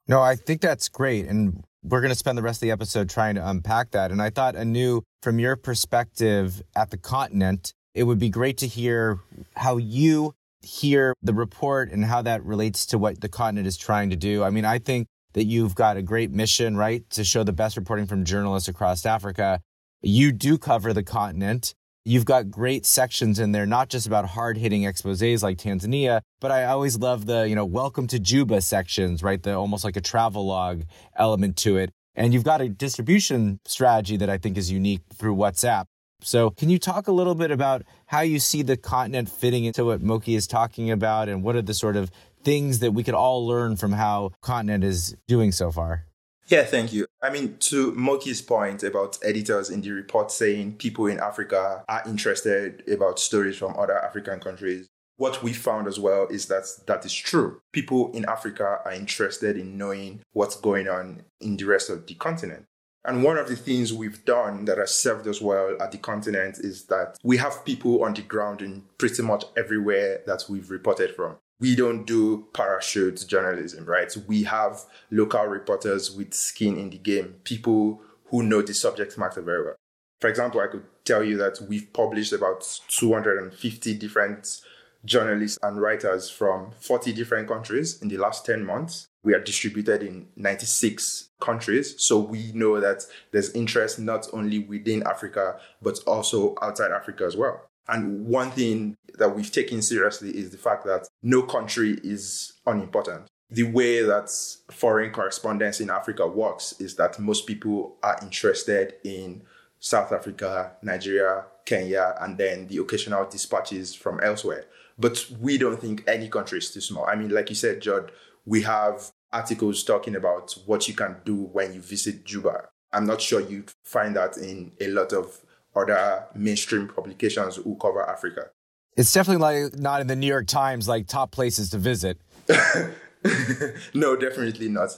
No, 0.08 0.22
I 0.22 0.36
think 0.36 0.62
that's 0.62 0.88
great. 0.88 1.26
And 1.26 1.64
we're 1.88 2.02
going 2.02 2.12
to 2.12 2.18
spend 2.18 2.38
the 2.38 2.42
rest 2.42 2.58
of 2.58 2.62
the 2.62 2.72
episode 2.72 3.10
trying 3.10 3.36
to 3.36 3.48
unpack 3.48 3.92
that. 3.92 4.12
And 4.12 4.22
I 4.22 4.30
thought, 4.30 4.56
Aanu, 4.56 5.04
from 5.22 5.40
your 5.40 5.56
perspective 5.56 6.62
at 6.76 6.90
the 6.90 6.98
continent, 6.98 7.74
it 7.94 8.04
would 8.04 8.20
be 8.20 8.30
great 8.30 8.58
to 8.60 8.68
hear 8.68 9.20
how 9.56 9.78
you 9.78 10.34
hear 10.62 11.14
the 11.22 11.34
report 11.34 11.92
and 11.92 12.04
how 12.04 12.24
that 12.24 12.44
relates 12.44 12.88
to 12.88 12.98
what 12.98 13.22
the 13.22 13.30
continent 13.30 13.68
is 13.68 13.78
trying 13.78 14.10
to 14.10 14.16
do. 14.16 14.44
I 14.44 14.50
mean, 14.50 14.66
I 14.66 14.80
think 14.80 15.08
that 15.34 15.46
you've 15.46 15.76
got 15.76 15.96
a 15.98 16.02
great 16.02 16.32
mission, 16.32 16.76
right, 16.76 17.08
to 17.12 17.24
show 17.24 17.44
the 17.44 17.54
best 17.54 17.78
reporting 17.78 18.08
from 18.08 18.26
journalists 18.26 18.68
across 18.68 19.06
Africa. 19.06 19.62
You 20.02 20.32
do 20.32 20.58
cover 20.58 20.92
the 20.92 21.04
continent. 21.04 21.74
You've 22.08 22.26
got 22.26 22.52
great 22.52 22.86
sections 22.86 23.40
in 23.40 23.52
there, 23.52 23.66
not 23.66 23.90
just 23.90 24.06
about 24.06 24.28
hard 24.28 24.58
hitting 24.58 24.84
exposes 24.84 25.42
like 25.42 25.58
Tanzania, 25.58 26.22
but 26.40 26.52
I 26.52 26.66
always 26.66 27.00
love 27.00 27.26
the, 27.26 27.50
you 27.50 27.56
know, 27.56 27.66
welcome 27.66 28.06
to 28.08 28.20
Juba 28.20 28.62
sections, 28.62 29.24
right? 29.24 29.42
The 29.42 29.56
almost 29.56 29.84
like 29.84 29.96
a 29.96 30.02
travel 30.02 30.46
log 30.46 30.84
element 31.16 31.58
to 31.58 31.78
it. 31.78 31.90
And 32.14 32.32
you've 32.32 32.44
got 32.44 32.62
a 32.62 32.70
distribution 32.70 33.60
strategy 33.66 34.18
that 34.18 34.30
I 34.30 34.38
think 34.38 34.56
is 34.56 34.72
unique 34.72 35.02
through 35.16 35.36
WhatsApp. 35.36 35.86
So, 36.22 36.52
can 36.52 36.70
you 36.70 36.78
talk 36.78 37.08
a 37.08 37.12
little 37.12 37.34
bit 37.34 37.50
about 37.50 37.82
how 38.06 38.22
you 38.22 38.38
see 38.40 38.62
the 38.62 38.78
continent 38.78 39.28
fitting 39.28 39.66
into 39.66 39.84
what 39.84 40.04
Moky 40.04 40.36
is 40.36 40.46
talking 40.46 40.92
about 40.92 41.28
and 41.28 41.42
what 41.42 41.56
are 41.56 41.64
the 41.64 41.74
sort 41.74 41.96
of 41.96 42.12
things 42.44 42.80
that 42.80 42.92
we 42.92 43.02
could 43.02 43.16
all 43.16 43.48
learn 43.48 43.78
from 43.78 43.94
how 43.94 44.32
continent 44.42 44.84
is 44.84 45.16
doing 45.28 45.52
so 45.52 45.72
far? 45.72 46.06
Yeah, 46.48 46.64
thank 46.64 46.94
you. 46.94 47.08
I 47.24 47.32
mean, 47.32 47.58
to 47.58 47.92
Moky's 47.94 48.42
point 48.42 48.84
about 48.84 49.18
editors 49.24 49.72
in 49.72 49.82
the 49.82 49.92
report 49.92 50.32
saying 50.32 50.74
people 50.74 51.08
in 51.08 51.20
Africa 51.20 51.84
are 51.90 52.04
interested 52.06 52.88
about 52.88 53.20
stories 53.20 53.58
from 53.58 53.76
other 53.78 53.98
African 53.98 54.40
countries, 54.40 54.88
what 55.18 55.42
we 55.42 55.54
found 55.54 55.88
as 55.88 56.00
well 56.00 56.28
is 56.28 56.46
that 56.48 56.66
that 56.86 57.04
is 57.06 57.14
true. 57.14 57.62
People 57.72 58.12
in 58.12 58.26
Africa 58.26 58.80
are 58.86 58.92
interested 58.94 59.58
in 59.58 59.78
knowing 59.78 60.22
what's 60.34 60.58
going 60.58 60.88
on 60.88 61.24
in 61.42 61.58
the 61.58 61.66
rest 61.66 61.90
of 61.90 62.06
the 62.06 62.14
continent. 62.16 62.66
And 63.06 63.24
one 63.24 63.38
of 63.38 63.48
the 63.48 63.56
things 63.56 63.94
we've 63.94 64.26
done 64.26 64.66
that 64.66 64.78
has 64.78 64.94
served 64.94 65.28
us 65.28 65.40
well 65.40 65.78
at 65.80 65.92
the 65.92 65.98
continent 65.98 66.60
is 66.60 66.86
that 66.86 67.18
we 67.24 67.38
have 67.38 67.64
people 67.64 68.04
on 68.04 68.14
the 68.14 68.24
ground 68.24 68.62
in 68.62 68.84
pretty 68.98 69.22
much 69.22 69.46
everywhere 69.56 70.22
that 70.26 70.46
we've 70.50 70.70
reported 70.70 71.16
from 71.16 71.38
we 71.60 71.76
don't 71.76 72.06
do 72.06 72.48
parachute 72.54 73.26
journalism, 73.28 73.86
right? 73.86 74.16
We 74.28 74.44
have 74.44 74.82
local 75.12 75.46
reporters 75.46 76.12
with 76.12 76.34
skin 76.34 76.78
in 76.78 76.90
the 76.90 76.98
game, 76.98 77.36
people 77.44 78.02
who 78.26 78.44
know 78.44 78.62
the 78.62 78.74
subject 78.74 79.18
matter 79.18 79.42
very 79.42 79.64
well. 79.64 79.76
For 80.20 80.30
example, 80.30 80.62
I 80.62 80.68
could 80.68 80.84
tell 81.06 81.24
you 81.24 81.38
that 81.38 81.60
we've 81.70 81.92
published 81.94 82.34
about 82.34 82.66
250 82.90 83.94
different 83.96 84.62
journalists 85.06 85.60
and 85.62 85.80
writers 85.80 86.30
from 86.30 86.72
40 86.80 87.14
different 87.14 87.48
countries 87.48 88.02
in 88.02 88.08
the 88.08 88.18
last 88.18 88.46
10 88.46 88.66
months. 88.66 89.08
We 89.24 89.34
are 89.34 89.40
distributed 89.40 90.04
in 90.04 90.28
96 90.36 91.30
countries. 91.40 91.96
So 92.00 92.20
we 92.20 92.52
know 92.54 92.80
that 92.80 93.04
there's 93.32 93.52
interest 93.52 94.00
not 94.00 94.28
only 94.34 94.60
within 94.60 95.04
Africa, 95.04 95.60
but 95.82 96.00
also 96.08 96.56
outside 96.62 96.92
Africa 96.92 97.26
as 97.26 97.38
well. 97.38 97.68
And 97.88 98.26
one 98.26 98.52
thing 98.52 98.98
that 99.18 99.36
we've 99.36 99.52
taken 99.52 99.82
seriously 99.82 100.32
is 100.32 100.50
the 100.50 100.58
fact 100.58 100.86
that 100.86 101.08
no 101.22 101.44
country 101.44 102.00
is 102.04 102.54
unimportant. 102.66 103.28
The 103.50 103.64
way 103.64 104.02
that 104.02 104.30
foreign 104.72 105.12
correspondence 105.12 105.80
in 105.80 105.90
Africa 105.90 106.28
works 106.28 106.74
is 106.80 106.96
that 106.96 107.20
most 107.20 107.46
people 107.46 107.98
are 108.02 108.18
interested 108.22 108.96
in 109.04 109.44
South 109.80 110.12
Africa, 110.12 110.72
Nigeria, 110.82 111.46
Kenya, 111.64 112.16
and 112.22 112.38
then 112.38 112.68
the 112.68 112.78
occasional 112.78 113.30
dispatches 113.30 113.94
from 113.94 114.20
elsewhere. 114.22 114.66
But 114.98 115.26
we 115.40 115.58
don't 115.58 115.80
think 115.80 116.04
any 116.08 116.28
country 116.28 116.58
is 116.58 116.72
too 116.72 116.82
small. 116.82 117.06
I 117.06 117.16
mean, 117.16 117.30
like 117.30 117.50
you 117.50 117.56
said, 117.56 117.82
Judd, 117.82 118.12
we 118.46 118.62
have 118.64 119.12
articles 119.32 119.84
talking 119.84 120.16
about 120.16 120.58
what 120.66 120.88
you 120.88 120.96
can 120.96 121.18
do 121.24 121.36
when 121.36 121.74
you 121.74 121.82
visit 121.82 122.24
Juba. 122.24 122.70
I'm 122.94 123.06
not 123.06 123.22
sure 123.22 123.42
you'd 123.42 123.72
find 123.84 124.16
that 124.16 124.38
in 124.38 124.72
a 124.80 124.88
lot 124.88 125.12
of 125.12 125.45
other 125.76 126.26
mainstream 126.36 126.88
publications 126.88 127.58
who 127.58 127.76
cover 127.76 128.08
Africa. 128.08 128.50
It's 128.98 129.12
definitely 129.12 129.42
like 129.42 129.78
not 129.78 130.02
in 130.02 130.08
the 130.08 130.16
New 130.16 130.28
York 130.28 130.48
Times, 130.48 130.88
like 130.88 131.08
top 131.08 131.32
places 131.32 131.70
to 131.72 131.78
visit. 131.78 132.18
no, 133.94 134.16
definitely 134.16 134.70
not. 134.70 134.92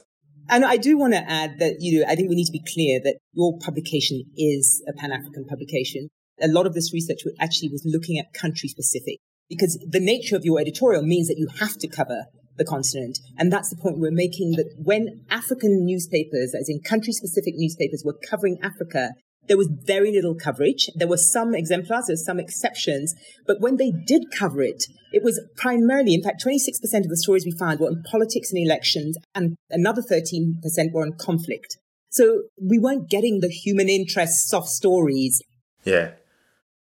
And 0.50 0.64
I 0.64 0.78
do 0.78 0.98
want 0.98 1.14
to 1.14 1.30
add 1.30 1.60
that, 1.60 1.78
you 1.80 2.00
know, 2.00 2.06
I 2.08 2.16
think 2.16 2.30
we 2.30 2.36
need 2.36 2.46
to 2.46 2.52
be 2.52 2.64
clear 2.74 3.02
that 3.04 3.18
your 3.34 3.58
publication 3.60 4.24
is 4.38 4.84
a 4.88 4.94
Pan 4.94 5.12
African 5.12 5.46
publication. 5.46 6.10
A 6.42 6.48
lot 6.48 6.66
of 6.66 6.74
this 6.74 6.94
research 6.94 7.22
actually 7.40 7.70
was 7.70 7.84
looking 7.86 8.18
at 8.20 8.34
country 8.34 8.70
specific 8.70 9.18
because 9.50 9.78
the 9.86 10.00
nature 10.00 10.36
of 10.36 10.46
your 10.46 10.60
editorial 10.60 11.02
means 11.02 11.28
that 11.28 11.38
you 11.38 11.48
have 11.60 11.78
to 11.80 11.88
cover 11.88 12.26
the 12.58 12.66
continent. 12.66 13.20
And 13.38 13.52
that's 13.52 13.70
the 13.70 13.76
point 13.76 14.00
we're 14.00 14.12
making 14.12 14.52
that 14.52 14.74
when 14.78 15.26
African 15.30 15.86
newspapers, 15.86 16.56
as 16.60 16.70
in 16.70 16.80
country 16.82 17.14
specific 17.14 17.54
newspapers, 17.56 18.04
were 18.06 18.18
covering 18.30 18.58
Africa, 18.62 19.12
there 19.48 19.58
was 19.58 19.70
very 19.86 20.12
little 20.12 20.36
coverage. 20.36 20.90
There 20.96 21.08
were 21.08 21.18
some 21.18 21.56
exemplars, 21.56 22.06
there 22.08 22.14
were 22.14 22.18
some 22.18 22.40
exceptions, 22.40 23.16
but 23.46 23.60
when 23.60 23.78
they 23.78 23.92
did 23.92 24.26
cover 24.38 24.62
it, 24.62 24.84
it 25.12 25.24
was 25.24 25.42
primarily, 25.56 26.14
in 26.14 26.22
fact, 26.22 26.44
26% 26.46 26.68
of 27.00 27.10
the 27.10 27.18
stories 27.18 27.46
we 27.46 27.52
found 27.52 27.80
were 27.80 27.88
on 27.88 28.04
politics 28.10 28.52
and 28.52 28.64
elections, 28.64 29.18
and 29.34 29.56
another 29.70 30.02
13% 30.02 30.56
were 30.92 31.02
on 31.02 31.14
conflict. 31.20 31.78
So 32.10 32.44
we 32.62 32.80
weren't 32.80 33.10
getting 33.10 33.40
the 33.40 33.50
human 33.50 33.90
interest 33.90 34.50
soft 34.50 34.68
stories. 34.68 35.42
Yeah. 35.84 36.12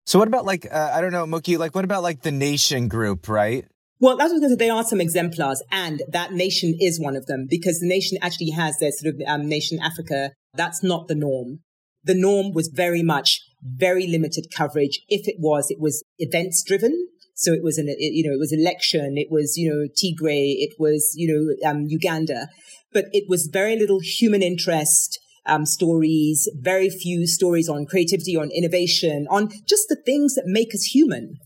So 0.05 0.19
what 0.19 0.27
about 0.27 0.45
like 0.45 0.67
uh, 0.71 0.91
I 0.93 1.01
don't 1.01 1.11
know, 1.11 1.25
Moky? 1.25 1.57
Like 1.57 1.73
what 1.73 1.83
about 1.83 2.03
like 2.03 2.21
the 2.21 2.31
Nation 2.31 2.87
group, 2.87 3.27
right? 3.27 3.65
Well, 3.99 4.17
that's 4.17 4.33
because 4.33 4.57
they 4.57 4.69
are 4.69 4.83
some 4.83 5.01
exemplars, 5.01 5.63
and 5.71 6.03
that 6.09 6.33
nation 6.33 6.75
is 6.79 6.99
one 6.99 7.15
of 7.15 7.25
them 7.27 7.47
because 7.49 7.79
the 7.79 7.87
nation 7.87 8.17
actually 8.21 8.51
has 8.51 8.77
their 8.77 8.91
sort 8.91 9.15
of 9.15 9.21
um, 9.25 9.47
nation 9.47 9.79
Africa. 9.81 10.31
That's 10.53 10.83
not 10.83 11.07
the 11.07 11.15
norm 11.15 11.59
the 12.05 12.15
norm 12.15 12.53
was 12.53 12.69
very 12.69 13.03
much 13.03 13.41
very 13.65 14.07
limited 14.07 14.47
coverage. 14.55 15.01
If 15.09 15.27
it 15.27 15.35
was, 15.39 15.69
it 15.69 15.79
was 15.79 16.03
events 16.19 16.63
driven. 16.65 17.07
So 17.33 17.51
it 17.51 17.63
was 17.63 17.77
an, 17.77 17.87
it, 17.89 17.97
you 17.99 18.27
know, 18.27 18.33
it 18.33 18.39
was 18.39 18.53
election. 18.53 19.17
It 19.17 19.27
was, 19.29 19.57
you 19.57 19.69
know, 19.69 19.87
Tigray. 19.87 20.53
It 20.57 20.75
was, 20.79 21.13
you 21.15 21.27
know, 21.27 21.69
um, 21.69 21.85
Uganda, 21.87 22.47
but 22.93 23.05
it 23.11 23.25
was 23.27 23.49
very 23.51 23.75
little 23.77 23.99
human 24.01 24.41
interest. 24.41 25.19
Um, 25.47 25.67
stories, 25.67 26.49
very 26.59 26.89
few 26.89 27.27
stories 27.27 27.69
on 27.69 27.85
creativity, 27.85 28.35
on 28.35 28.49
innovation, 28.49 29.27
on 29.29 29.49
just 29.69 29.89
the 29.89 29.95
things 29.95 30.33
that 30.33 30.45
make 30.47 30.73
us 30.73 30.85
human 30.85 31.37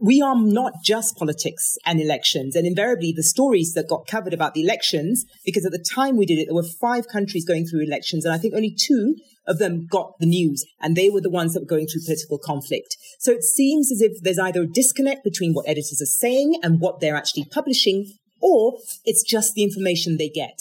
we 0.00 0.22
are 0.22 0.34
not 0.34 0.72
just 0.82 1.16
politics 1.16 1.76
and 1.84 2.00
elections. 2.00 2.56
And 2.56 2.66
invariably, 2.66 3.12
the 3.12 3.22
stories 3.22 3.74
that 3.74 3.88
got 3.88 4.06
covered 4.06 4.32
about 4.32 4.54
the 4.54 4.62
elections, 4.62 5.26
because 5.44 5.66
at 5.66 5.72
the 5.72 5.84
time 5.94 6.16
we 6.16 6.24
did 6.26 6.38
it, 6.38 6.46
there 6.46 6.54
were 6.54 6.62
five 6.62 7.06
countries 7.06 7.44
going 7.44 7.66
through 7.66 7.84
elections, 7.84 8.24
and 8.24 8.34
I 8.34 8.38
think 8.38 8.54
only 8.54 8.74
two 8.76 9.14
of 9.46 9.58
them 9.58 9.86
got 9.90 10.18
the 10.18 10.26
news, 10.26 10.64
and 10.80 10.96
they 10.96 11.10
were 11.10 11.20
the 11.20 11.30
ones 11.30 11.54
that 11.54 11.60
were 11.60 11.66
going 11.66 11.86
through 11.86 12.02
political 12.04 12.38
conflict. 12.38 12.96
So 13.18 13.32
it 13.32 13.42
seems 13.42 13.90
as 13.90 14.00
if 14.00 14.22
there's 14.22 14.38
either 14.38 14.62
a 14.62 14.66
disconnect 14.66 15.24
between 15.24 15.52
what 15.52 15.68
editors 15.68 16.00
are 16.00 16.06
saying 16.06 16.56
and 16.62 16.80
what 16.80 17.00
they're 17.00 17.16
actually 17.16 17.46
publishing, 17.46 18.12
or 18.40 18.78
it's 19.04 19.22
just 19.22 19.54
the 19.54 19.62
information 19.62 20.16
they 20.16 20.28
get. 20.28 20.60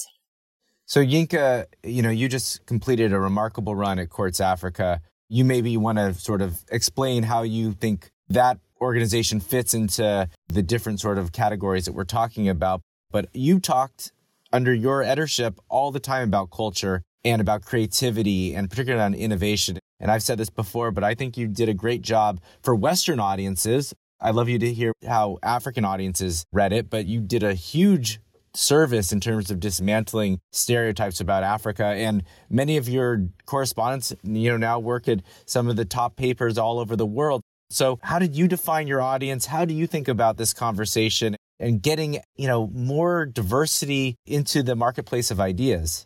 So, 0.86 1.02
Yinka, 1.02 1.68
you 1.84 2.02
know, 2.02 2.10
you 2.10 2.28
just 2.28 2.66
completed 2.66 3.14
a 3.14 3.20
remarkable 3.20 3.76
run 3.76 4.00
at 4.00 4.10
Quartz 4.10 4.40
Africa. 4.40 5.02
You 5.28 5.46
maybe 5.46 5.78
want 5.78 6.00
to 6.00 6.16
sort 6.16 6.42
of 6.42 6.64
explain 6.72 7.24
how 7.24 7.44
you 7.44 7.74
think 7.74 8.10
that 8.30 8.58
organization 8.82 9.40
fits 9.40 9.74
into 9.74 10.28
the 10.48 10.64
different 10.64 11.00
sort 11.00 11.18
of 11.18 11.32
categories 11.32 11.86
that 11.86 11.94
we're 11.94 12.06
talking 12.06 12.50
about. 12.50 12.82
But 13.12 13.28
you 13.34 13.60
talked 13.60 14.12
under 14.52 14.74
your 14.74 15.04
editorship 15.04 15.60
all 15.70 15.92
the 15.92 16.00
time 16.00 16.28
about 16.28 16.50
culture 16.50 17.04
and 17.24 17.42
about 17.42 17.64
creativity 17.64 18.54
and 18.56 18.70
particularly 18.70 19.04
on 19.04 19.14
innovation. 19.14 19.80
And 20.00 20.10
I've 20.10 20.24
said 20.24 20.38
this 20.38 20.50
before, 20.50 20.92
but 20.92 21.04
I 21.04 21.14
think 21.14 21.38
you 21.38 21.48
did 21.48 21.70
a 21.70 21.74
great 21.74 22.02
job 22.02 22.40
for 22.62 22.74
Western 22.74 23.20
audiences. 23.20 23.94
I 24.22 24.32
love 24.32 24.50
you 24.50 24.60
to 24.60 24.74
hear 24.74 24.94
how 25.06 25.38
African 25.44 25.86
audiences 25.86 26.46
read 26.52 26.74
it, 26.74 26.90
but 26.90 27.06
you 27.06 27.20
did 27.20 27.44
a 27.44 27.54
huge 27.54 28.20
service 28.54 29.12
in 29.12 29.20
terms 29.20 29.52
of 29.52 29.60
dismantling 29.60 30.40
stereotypes 30.52 31.20
about 31.20 31.44
Africa. 31.44 31.86
And 31.86 32.24
many 32.50 32.78
of 32.78 32.90
your 32.90 33.28
correspondents, 33.46 34.14
you 34.24 34.50
know, 34.52 34.58
now 34.58 34.80
work 34.80 35.08
at 35.08 35.22
some 35.46 35.68
of 35.68 35.76
the 35.76 35.86
top 35.86 36.16
papers 36.16 36.58
all 36.58 36.80
over 36.80 36.96
the 36.96 37.06
world. 37.06 37.42
So, 37.70 38.00
how 38.02 38.18
did 38.18 38.36
you 38.36 38.48
define 38.48 38.88
your 38.88 39.02
audience? 39.02 39.46
How 39.46 39.64
do 39.64 39.76
you 39.76 39.86
think 39.86 40.08
about 40.08 40.38
this 40.38 40.54
conversation? 40.54 41.36
and 41.60 41.82
getting, 41.82 42.22
you 42.36 42.48
know, 42.48 42.68
more 42.68 43.26
diversity 43.26 44.16
into 44.26 44.64
the 44.64 44.76
marketplace 44.76 45.30
of 45.30 45.40
ideas? 45.40 46.06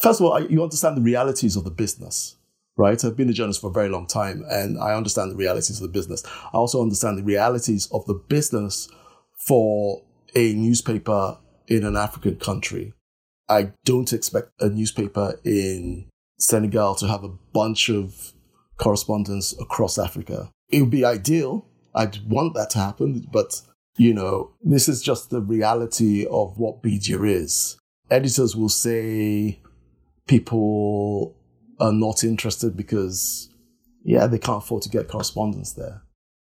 First 0.00 0.20
of 0.20 0.26
all, 0.26 0.40
you 0.42 0.62
understand 0.62 0.96
the 0.96 1.02
realities 1.02 1.56
of 1.56 1.64
the 1.64 1.70
business, 1.70 2.36
right? 2.76 3.02
I've 3.04 3.16
been 3.16 3.30
a 3.30 3.32
journalist 3.32 3.60
for 3.60 3.70
a 3.70 3.72
very 3.72 3.88
long 3.88 4.06
time 4.06 4.44
and 4.50 4.78
I 4.78 4.94
understand 4.94 5.30
the 5.30 5.36
realities 5.36 5.80
of 5.80 5.82
the 5.82 5.92
business. 5.92 6.22
I 6.26 6.56
also 6.56 6.82
understand 6.82 7.18
the 7.18 7.22
realities 7.22 7.88
of 7.92 8.04
the 8.06 8.14
business 8.14 8.88
for 9.46 10.02
a 10.34 10.54
newspaper 10.54 11.38
in 11.66 11.84
an 11.84 11.96
African 11.96 12.36
country. 12.36 12.92
I 13.48 13.72
don't 13.84 14.12
expect 14.12 14.50
a 14.60 14.68
newspaper 14.68 15.38
in 15.44 16.08
Senegal 16.38 16.94
to 16.96 17.06
have 17.06 17.24
a 17.24 17.32
bunch 17.52 17.88
of 17.88 18.32
correspondents 18.76 19.54
across 19.60 19.98
Africa. 19.98 20.50
It 20.68 20.80
would 20.80 20.90
be 20.90 21.04
ideal. 21.04 21.66
I'd 21.94 22.28
want 22.28 22.54
that 22.54 22.70
to 22.70 22.78
happen, 22.78 23.26
but 23.32 23.62
you 23.96 24.12
know, 24.12 24.50
this 24.62 24.88
is 24.88 25.00
just 25.00 25.30
the 25.30 25.40
reality 25.40 26.26
of 26.26 26.58
what 26.58 26.84
media 26.84 27.22
is. 27.22 27.78
Editors 28.10 28.54
will 28.54 28.68
say 28.68 29.60
people 30.26 31.36
are 31.78 31.92
not 31.92 32.24
interested 32.24 32.76
because, 32.76 33.50
yeah, 34.04 34.26
they 34.26 34.38
can't 34.38 34.62
afford 34.62 34.82
to 34.82 34.88
get 34.88 35.08
correspondence 35.08 35.72
there. 35.72 36.02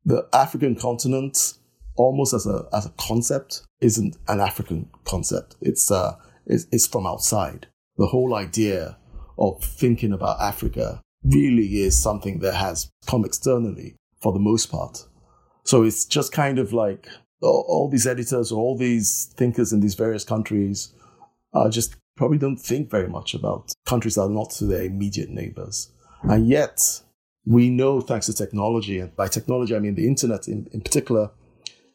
The 0.05 0.29
African 0.33 0.77
continent, 0.77 1.55
almost 1.97 2.33
as 2.33 2.47
a 2.47 2.67
as 2.73 2.87
a 2.87 2.93
concept, 2.99 3.63
isn't 3.81 4.17
an 4.29 4.41
African 4.41 4.89
concept. 5.05 5.57
It's 5.61 5.91
uh, 5.91 6.17
it's, 6.47 6.67
it's 6.73 6.87
from 6.87 7.07
outside. 7.07 7.69
The 7.97 8.07
whole 8.07 8.35
idea 8.35 8.97
of 9.39 9.63
thinking 9.63 10.13
about 10.13 10.41
Africa 10.41 11.03
really 11.23 11.83
is 11.83 12.01
something 12.01 12.39
that 12.41 12.55
has 12.55 12.91
come 13.07 13.25
externally 13.25 13.97
for 14.23 14.33
the 14.33 14.39
most 14.39 14.71
part. 14.71 15.07
So 15.65 15.83
it's 15.83 16.05
just 16.05 16.33
kind 16.33 16.59
of 16.59 16.73
like 16.73 17.09
all, 17.43 17.89
these 17.91 18.07
editors 18.07 18.53
or 18.53 18.61
all 18.61 18.77
these 18.77 19.33
thinkers 19.37 19.73
in 19.73 19.81
these 19.81 19.95
various 19.95 20.25
countries 20.25 20.93
are 21.53 21.69
just 21.69 21.97
probably 22.21 22.37
don't 22.37 22.59
think 22.59 22.91
very 22.91 23.09
much 23.09 23.33
about 23.33 23.73
countries 23.87 24.17
that 24.17 24.21
are 24.25 24.29
not 24.29 24.51
to 24.51 24.67
their 24.67 24.83
immediate 24.83 25.31
neighbors. 25.31 25.91
And 26.23 26.47
yet, 26.47 27.01
we 27.47 27.71
know, 27.71 28.03
thanks 28.03 28.27
to 28.27 28.35
technology, 28.35 28.99
and 28.99 29.17
by 29.17 29.29
technology, 29.29 29.75
I 29.75 29.79
mean 29.79 29.95
the 29.95 30.07
internet 30.07 30.47
in, 30.47 30.69
in 30.71 30.83
particular, 30.83 31.31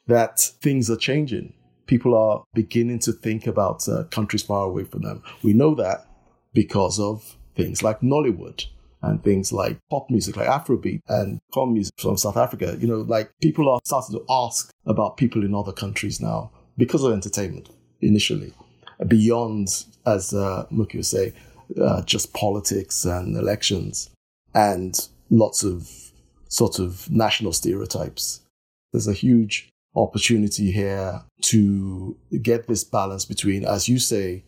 that 0.07 0.39
things 0.39 0.89
are 0.89 0.97
changing. 0.97 1.53
People 1.85 2.15
are 2.15 2.43
beginning 2.55 2.97
to 3.01 3.11
think 3.11 3.45
about 3.45 3.87
uh, 3.87 4.05
countries 4.05 4.41
far 4.41 4.65
away 4.65 4.85
from 4.85 5.03
them. 5.03 5.21
We 5.43 5.53
know 5.53 5.75
that 5.75 6.07
because 6.55 6.99
of 6.99 7.37
things 7.55 7.83
like 7.83 7.99
Nollywood 7.99 8.65
and 9.03 9.23
things 9.23 9.53
like 9.53 9.77
pop 9.91 10.09
music, 10.09 10.37
like 10.37 10.47
Afrobeat 10.47 11.01
and 11.07 11.39
pop 11.53 11.69
music 11.69 11.93
from 11.99 12.17
South 12.17 12.35
Africa. 12.35 12.75
You 12.79 12.87
know, 12.87 13.01
like 13.01 13.31
people 13.43 13.69
are 13.69 13.79
starting 13.83 14.17
to 14.17 14.25
ask 14.27 14.71
about 14.87 15.17
people 15.17 15.45
in 15.45 15.53
other 15.53 15.71
countries 15.71 16.19
now 16.19 16.49
because 16.79 17.03
of 17.03 17.13
entertainment 17.13 17.69
initially, 18.01 18.53
beyond, 19.07 19.85
as 20.05 20.33
uh, 20.33 20.65
Moky 20.69 20.97
was 20.97 21.09
saying, 21.09 21.33
uh, 21.81 22.01
just 22.03 22.33
politics 22.33 23.05
and 23.05 23.35
elections 23.35 24.09
and 24.53 25.07
lots 25.29 25.63
of 25.63 25.89
sort 26.49 26.79
of 26.79 27.09
national 27.09 27.53
stereotypes. 27.53 28.41
There's 28.91 29.07
a 29.07 29.13
huge 29.13 29.69
opportunity 29.95 30.71
here 30.71 31.23
to 31.41 32.17
get 32.41 32.67
this 32.67 32.83
balance 32.83 33.25
between, 33.25 33.65
as 33.65 33.89
you 33.89 33.99
say, 33.99 34.43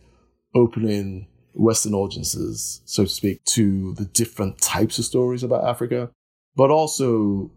opening 0.54 1.26
Western 1.54 1.94
audiences, 1.94 2.80
so 2.84 3.04
to 3.04 3.10
speak, 3.10 3.42
to 3.44 3.94
the 3.94 4.04
different 4.04 4.60
types 4.60 4.98
of 4.98 5.04
stories 5.04 5.42
about 5.42 5.66
Africa, 5.66 6.10
but 6.54 6.70
also 6.70 7.50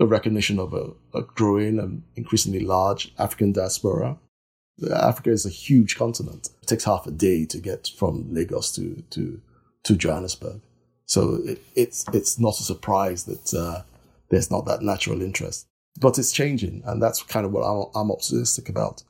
a 0.00 0.06
recognition 0.06 0.58
of 0.58 0.74
a, 0.74 0.90
a 1.16 1.22
growing 1.22 1.78
and 1.78 2.02
increasingly 2.16 2.60
large 2.60 3.12
African 3.18 3.52
diaspora. 3.52 4.18
Africa 4.92 5.30
is 5.30 5.46
a 5.46 5.50
huge 5.50 5.96
continent. 5.96 6.50
It 6.62 6.66
takes 6.66 6.84
half 6.84 7.06
a 7.06 7.10
day 7.10 7.46
to 7.46 7.58
get 7.58 7.90
from 7.96 8.32
Lagos 8.32 8.72
to 8.72 9.02
to, 9.10 9.40
to 9.84 9.96
Johannesburg. 9.96 10.60
So 11.06 11.40
it, 11.44 11.62
it's 11.74 12.04
it's 12.12 12.38
not 12.38 12.60
a 12.60 12.64
surprise 12.64 13.24
that 13.24 13.54
uh, 13.54 13.82
there's 14.30 14.50
not 14.50 14.66
that 14.66 14.82
natural 14.82 15.22
interest, 15.22 15.66
but 16.00 16.18
it's 16.18 16.32
changing, 16.32 16.82
and 16.86 17.02
that's 17.02 17.22
kind 17.22 17.46
of 17.46 17.52
what 17.52 17.62
I'm, 17.62 17.86
I'm 17.94 18.10
optimistic 18.10 18.68
about. 18.68 19.02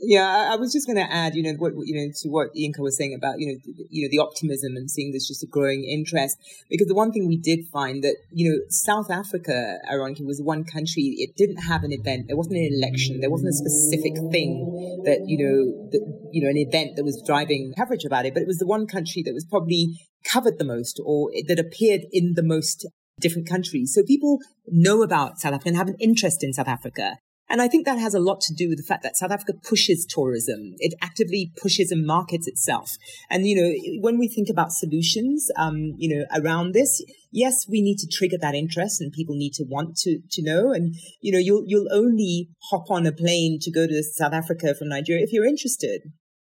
Yeah, 0.00 0.50
I, 0.52 0.56
was 0.56 0.72
just 0.72 0.86
going 0.86 0.96
to 0.96 1.12
add, 1.12 1.34
you 1.34 1.42
know, 1.42 1.54
what 1.58 1.72
you 1.84 1.94
know 1.94 2.12
to 2.22 2.28
what 2.28 2.54
Yinka 2.54 2.78
was 2.78 2.96
saying 2.96 3.14
about 3.14 3.40
you 3.40 3.48
know 3.48 3.58
you 3.90 4.02
know 4.02 4.08
the 4.10 4.18
optimism 4.18 4.76
and 4.76 4.90
seeing 4.90 5.10
there's 5.12 5.26
just 5.26 5.42
a 5.42 5.46
growing 5.46 5.84
interest. 5.84 6.38
Because 6.70 6.86
the 6.86 6.94
one 6.94 7.10
thing 7.10 7.26
we 7.26 7.36
did 7.36 7.66
find 7.72 8.04
that 8.04 8.16
you 8.30 8.48
know 8.48 8.58
South 8.68 9.10
Africa, 9.10 9.78
ironically, 9.90 10.24
was 10.24 10.40
one 10.40 10.64
country 10.64 11.16
it 11.18 11.36
didn't 11.36 11.62
have 11.64 11.82
an 11.82 11.92
event. 11.92 12.26
There 12.28 12.36
wasn't 12.36 12.56
an 12.56 12.70
election. 12.72 13.20
There 13.20 13.30
wasn't 13.30 13.50
a 13.50 13.58
specific 13.58 14.14
thing 14.30 15.02
that 15.04 15.24
you 15.26 15.38
know 15.38 15.90
that 15.90 16.30
you 16.32 16.42
know 16.42 16.50
an 16.50 16.56
event 16.56 16.96
that 16.96 17.04
was 17.04 17.22
driving 17.26 17.74
coverage 17.76 18.04
about 18.04 18.24
it. 18.24 18.34
But 18.34 18.42
it 18.42 18.46
was 18.46 18.58
the 18.58 18.66
one 18.66 18.86
country 18.86 19.22
that 19.24 19.34
was 19.34 19.44
probably 19.44 19.98
covered 20.24 20.58
the 20.58 20.64
most 20.64 21.00
or 21.04 21.30
that 21.46 21.58
appeared 21.58 22.02
in 22.12 22.34
the 22.34 22.42
most 22.42 22.86
different 23.20 23.48
countries. 23.48 23.92
So 23.94 24.02
people 24.02 24.38
know 24.66 25.02
about 25.02 25.40
South 25.40 25.54
Africa 25.54 25.68
and 25.68 25.76
have 25.76 25.88
an 25.88 25.96
interest 25.98 26.44
in 26.44 26.52
South 26.52 26.68
Africa. 26.68 27.18
And 27.50 27.62
I 27.62 27.68
think 27.68 27.86
that 27.86 27.98
has 27.98 28.14
a 28.14 28.20
lot 28.20 28.40
to 28.42 28.54
do 28.54 28.68
with 28.68 28.78
the 28.78 28.84
fact 28.84 29.02
that 29.02 29.16
South 29.16 29.30
Africa 29.30 29.54
pushes 29.54 30.06
tourism. 30.06 30.74
It 30.78 30.94
actively 31.00 31.52
pushes 31.60 31.90
and 31.90 32.06
markets 32.06 32.46
itself. 32.46 32.90
And, 33.30 33.46
you 33.46 33.56
know, 33.56 34.00
when 34.02 34.18
we 34.18 34.28
think 34.28 34.48
about 34.50 34.72
solutions, 34.72 35.48
um, 35.56 35.94
you 35.96 36.14
know, 36.14 36.24
around 36.34 36.74
this, 36.74 37.02
yes, 37.32 37.66
we 37.68 37.80
need 37.80 37.96
to 37.98 38.08
trigger 38.10 38.36
that 38.40 38.54
interest 38.54 39.00
and 39.00 39.12
people 39.12 39.34
need 39.34 39.54
to 39.54 39.64
want 39.64 39.96
to, 39.98 40.18
to 40.30 40.42
know. 40.42 40.72
And, 40.72 40.94
you 41.22 41.32
know, 41.32 41.38
you'll, 41.38 41.64
you'll 41.66 41.92
only 41.92 42.50
hop 42.70 42.90
on 42.90 43.06
a 43.06 43.12
plane 43.12 43.58
to 43.62 43.70
go 43.70 43.86
to 43.86 44.02
South 44.02 44.34
Africa 44.34 44.74
from 44.74 44.88
Nigeria 44.88 45.24
if 45.24 45.32
you're 45.32 45.46
interested. 45.46 46.02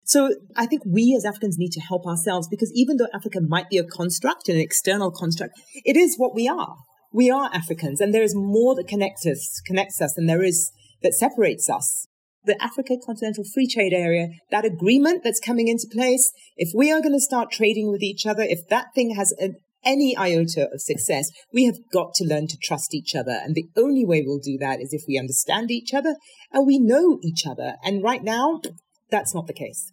So 0.03 0.35
I 0.57 0.65
think 0.65 0.81
we 0.85 1.15
as 1.15 1.23
Africans 1.23 1.57
need 1.57 1.71
to 1.71 1.79
help 1.79 2.05
ourselves 2.05 2.49
because 2.49 2.71
even 2.75 2.97
though 2.97 3.07
Africa 3.13 3.39
might 3.39 3.69
be 3.69 3.77
a 3.77 3.83
construct, 3.85 4.49
an 4.49 4.57
external 4.57 5.09
construct, 5.09 5.53
it 5.85 5.95
is 5.95 6.17
what 6.17 6.35
we 6.35 6.49
are. 6.49 6.75
We 7.13 7.29
are 7.29 7.49
Africans 7.53 8.01
and 8.01 8.13
there 8.13 8.23
is 8.23 8.33
more 8.35 8.75
that 8.75 8.87
connects 8.87 9.25
us, 9.25 9.61
connects 9.65 10.01
us 10.01 10.13
than 10.15 10.25
there 10.25 10.43
is 10.43 10.71
that 11.01 11.13
separates 11.13 11.69
us. 11.69 12.07
The 12.43 12.61
Africa 12.61 12.95
Continental 13.05 13.43
Free 13.53 13.67
Trade 13.67 13.93
Area, 13.93 14.29
that 14.49 14.65
agreement 14.65 15.23
that's 15.23 15.39
coming 15.39 15.67
into 15.67 15.87
place, 15.91 16.31
if 16.57 16.69
we 16.75 16.91
are 16.91 17.01
going 17.01 17.13
to 17.13 17.19
start 17.19 17.51
trading 17.51 17.91
with 17.91 18.01
each 18.01 18.25
other, 18.25 18.43
if 18.43 18.67
that 18.69 18.87
thing 18.95 19.15
has 19.15 19.31
an, 19.37 19.57
any 19.83 20.15
iota 20.17 20.67
of 20.73 20.81
success, 20.81 21.29
we 21.53 21.65
have 21.65 21.77
got 21.93 22.13
to 22.15 22.25
learn 22.25 22.47
to 22.47 22.57
trust 22.57 22.93
each 22.93 23.15
other. 23.15 23.39
And 23.43 23.53
the 23.53 23.69
only 23.77 24.05
way 24.05 24.23
we'll 24.25 24.39
do 24.39 24.57
that 24.59 24.79
is 24.81 24.93
if 24.93 25.03
we 25.07 25.19
understand 25.19 25.69
each 25.69 25.93
other 25.93 26.15
and 26.51 26.65
we 26.65 26.79
know 26.79 27.19
each 27.23 27.45
other. 27.45 27.75
And 27.83 28.03
right 28.03 28.23
now, 28.23 28.61
that's 29.09 29.35
not 29.35 29.47
the 29.47 29.53
case. 29.53 29.91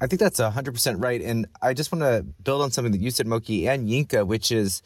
I 0.00 0.06
think 0.06 0.20
that's 0.20 0.40
100% 0.40 1.02
right. 1.02 1.20
And 1.20 1.46
I 1.60 1.74
just 1.74 1.90
want 1.90 2.02
to 2.02 2.24
build 2.42 2.62
on 2.62 2.70
something 2.70 2.92
that 2.92 3.00
you 3.00 3.10
said, 3.10 3.26
Moky 3.26 3.68
and 3.68 3.88
Yinka, 3.88 4.26
which 4.26 4.52
is 4.52 4.80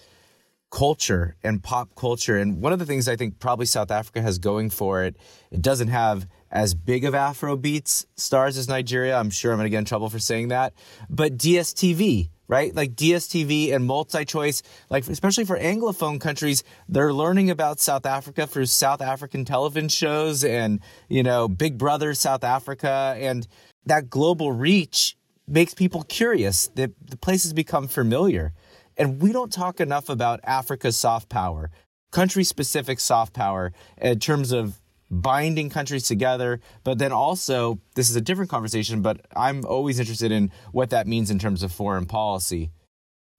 culture 0.72 1.36
and 1.44 1.62
pop 1.62 1.94
culture. 1.94 2.38
And 2.38 2.60
one 2.60 2.72
of 2.72 2.78
the 2.78 2.86
things 2.86 3.06
I 3.06 3.14
think 3.14 3.38
probably 3.38 3.66
South 3.66 3.90
Africa 3.90 4.22
has 4.22 4.38
going 4.38 4.70
for 4.70 5.04
it, 5.04 5.16
it 5.50 5.60
doesn't 5.60 5.88
have 5.88 6.26
as 6.50 6.74
big 6.74 7.04
of 7.04 7.14
Afro 7.14 7.56
beats 7.56 8.06
stars 8.16 8.56
as 8.56 8.68
Nigeria. 8.68 9.16
I'm 9.16 9.30
sure 9.30 9.52
I'm 9.52 9.58
going 9.58 9.66
to 9.66 9.70
get 9.70 9.78
in 9.78 9.84
trouble 9.84 10.08
for 10.08 10.18
saying 10.18 10.48
that. 10.48 10.72
But 11.10 11.36
DSTV, 11.36 12.30
right? 12.48 12.74
Like 12.74 12.94
DSTV 12.94 13.74
and 13.74 13.88
MultiChoice, 13.88 14.62
like 14.88 15.06
especially 15.06 15.44
for 15.44 15.58
Anglophone 15.58 16.18
countries, 16.18 16.64
they're 16.88 17.12
learning 17.12 17.50
about 17.50 17.78
South 17.78 18.06
Africa 18.06 18.46
through 18.46 18.66
South 18.66 19.02
African 19.02 19.44
television 19.44 19.90
shows 19.90 20.42
and, 20.42 20.80
you 21.08 21.22
know, 21.22 21.48
Big 21.48 21.76
Brother 21.76 22.14
South 22.14 22.44
Africa. 22.44 23.14
And 23.18 23.46
that 23.84 24.08
global 24.08 24.52
reach 24.52 25.18
makes 25.46 25.74
people 25.74 26.02
curious. 26.04 26.68
The, 26.68 26.92
the 27.04 27.18
places 27.18 27.52
become 27.52 27.88
familiar. 27.88 28.54
And 29.02 29.20
we 29.20 29.32
don't 29.32 29.52
talk 29.52 29.80
enough 29.80 30.08
about 30.08 30.38
Africa's 30.44 30.96
soft 30.96 31.28
power, 31.28 31.72
country 32.12 32.44
specific 32.44 33.00
soft 33.00 33.32
power, 33.32 33.72
in 34.00 34.20
terms 34.20 34.52
of 34.52 34.80
binding 35.10 35.70
countries 35.70 36.06
together. 36.06 36.60
But 36.84 36.98
then 36.98 37.10
also, 37.10 37.80
this 37.96 38.08
is 38.08 38.14
a 38.14 38.20
different 38.20 38.48
conversation, 38.48 39.02
but 39.02 39.26
I'm 39.34 39.66
always 39.66 39.98
interested 39.98 40.30
in 40.30 40.52
what 40.70 40.90
that 40.90 41.08
means 41.08 41.32
in 41.32 41.40
terms 41.40 41.64
of 41.64 41.72
foreign 41.72 42.06
policy. 42.06 42.70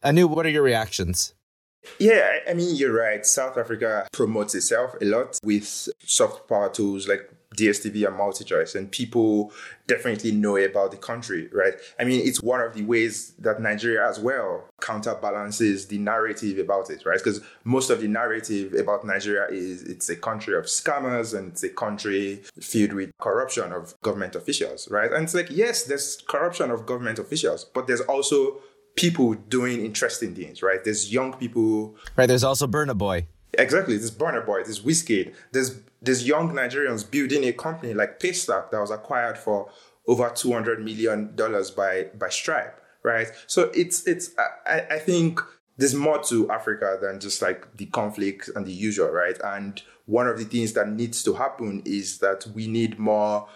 Aanu, 0.03 0.25
what 0.25 0.45
are 0.45 0.49
your 0.49 0.63
reactions? 0.63 1.33
Yeah, 1.97 2.39
I 2.45 2.55
mean, 2.55 2.75
you're 2.75 2.91
right. 2.91 3.25
South 3.25 3.57
Africa 3.57 4.09
promotes 4.11 4.55
itself 4.55 4.95
a 5.01 5.05
lot 5.05 5.39
with 5.45 5.87
soft 6.03 6.49
power 6.49 6.67
tools 6.67 7.07
like 7.07 7.31
DSTV 7.55 8.07
and 8.07 8.17
MultiChoice, 8.17 8.75
and 8.75 8.91
people 8.91 9.51
definitely 9.87 10.31
know 10.31 10.57
about 10.57 10.91
the 10.91 10.97
country, 10.97 11.49
right? 11.51 11.73
I 11.99 12.03
mean, 12.03 12.25
it's 12.25 12.41
one 12.41 12.61
of 12.61 12.73
the 12.73 12.83
ways 12.83 13.33
that 13.39 13.61
Nigeria 13.61 14.07
as 14.07 14.19
well 14.19 14.69
counterbalances 14.81 15.87
the 15.87 15.97
narrative 15.97 16.57
about 16.57 16.89
it, 16.89 17.05
right? 17.05 17.17
Because 17.17 17.41
most 17.63 17.89
of 17.89 18.01
the 18.01 18.07
narrative 18.07 18.73
about 18.73 19.05
Nigeria 19.05 19.47
is 19.49 19.83
it's 19.83 20.09
a 20.09 20.15
country 20.15 20.57
of 20.57 20.65
scammers 20.65 21.37
and 21.37 21.51
it's 21.51 21.63
a 21.63 21.69
country 21.69 22.43
filled 22.59 22.93
with 22.93 23.11
corruption 23.19 23.71
of 23.71 23.99
government 24.01 24.35
officials, 24.35 24.89
right? 24.89 25.11
And 25.11 25.23
it's 25.23 25.33
like, 25.33 25.49
yes, 25.49 25.83
there's 25.83 26.21
corruption 26.27 26.71
of 26.71 26.85
government 26.85 27.19
officials, 27.19 27.65
but 27.65 27.87
there's 27.87 28.01
also 28.01 28.59
people 28.95 29.33
doing 29.33 29.83
interesting 29.83 30.35
things, 30.35 30.61
right? 30.61 30.83
There's 30.83 31.11
young 31.11 31.33
people. 31.33 31.95
Right. 32.15 32.27
There's 32.27 32.43
also 32.43 32.67
Burna 32.67 32.97
Boy. 32.97 33.27
Exactly. 33.57 33.97
There's 33.97 34.11
Burna 34.11 34.45
Boy. 34.45 34.63
There's 34.63 34.81
Wizkid. 34.81 35.33
There's 35.51 35.79
there's 36.03 36.27
young 36.27 36.51
Nigerians 36.51 37.09
building 37.09 37.45
a 37.45 37.53
company 37.53 37.93
like 37.93 38.19
Paystack 38.19 38.71
that 38.71 38.79
was 38.79 38.91
acquired 38.91 39.37
for 39.37 39.69
over 40.07 40.29
two 40.29 40.51
hundred 40.51 40.83
million 40.83 41.35
dollars 41.35 41.71
by 41.71 42.09
by 42.17 42.29
Stripe, 42.29 42.79
right? 43.03 43.27
So 43.47 43.71
it's 43.73 44.05
it's 44.05 44.31
I, 44.67 44.81
I 44.91 44.99
think 44.99 45.39
there's 45.77 45.95
more 45.95 46.21
to 46.23 46.49
Africa 46.51 46.97
than 47.01 47.19
just 47.19 47.41
like 47.41 47.77
the 47.77 47.85
conflict 47.87 48.49
and 48.55 48.65
the 48.65 48.71
usual, 48.71 49.09
right? 49.09 49.37
And 49.43 49.81
one 50.05 50.27
of 50.27 50.37
the 50.37 50.45
things 50.45 50.73
that 50.73 50.89
needs 50.89 51.23
to 51.23 51.33
happen 51.33 51.81
is 51.85 52.19
that 52.19 52.45
we 52.53 52.67
need 52.67 52.99
more 52.99 53.47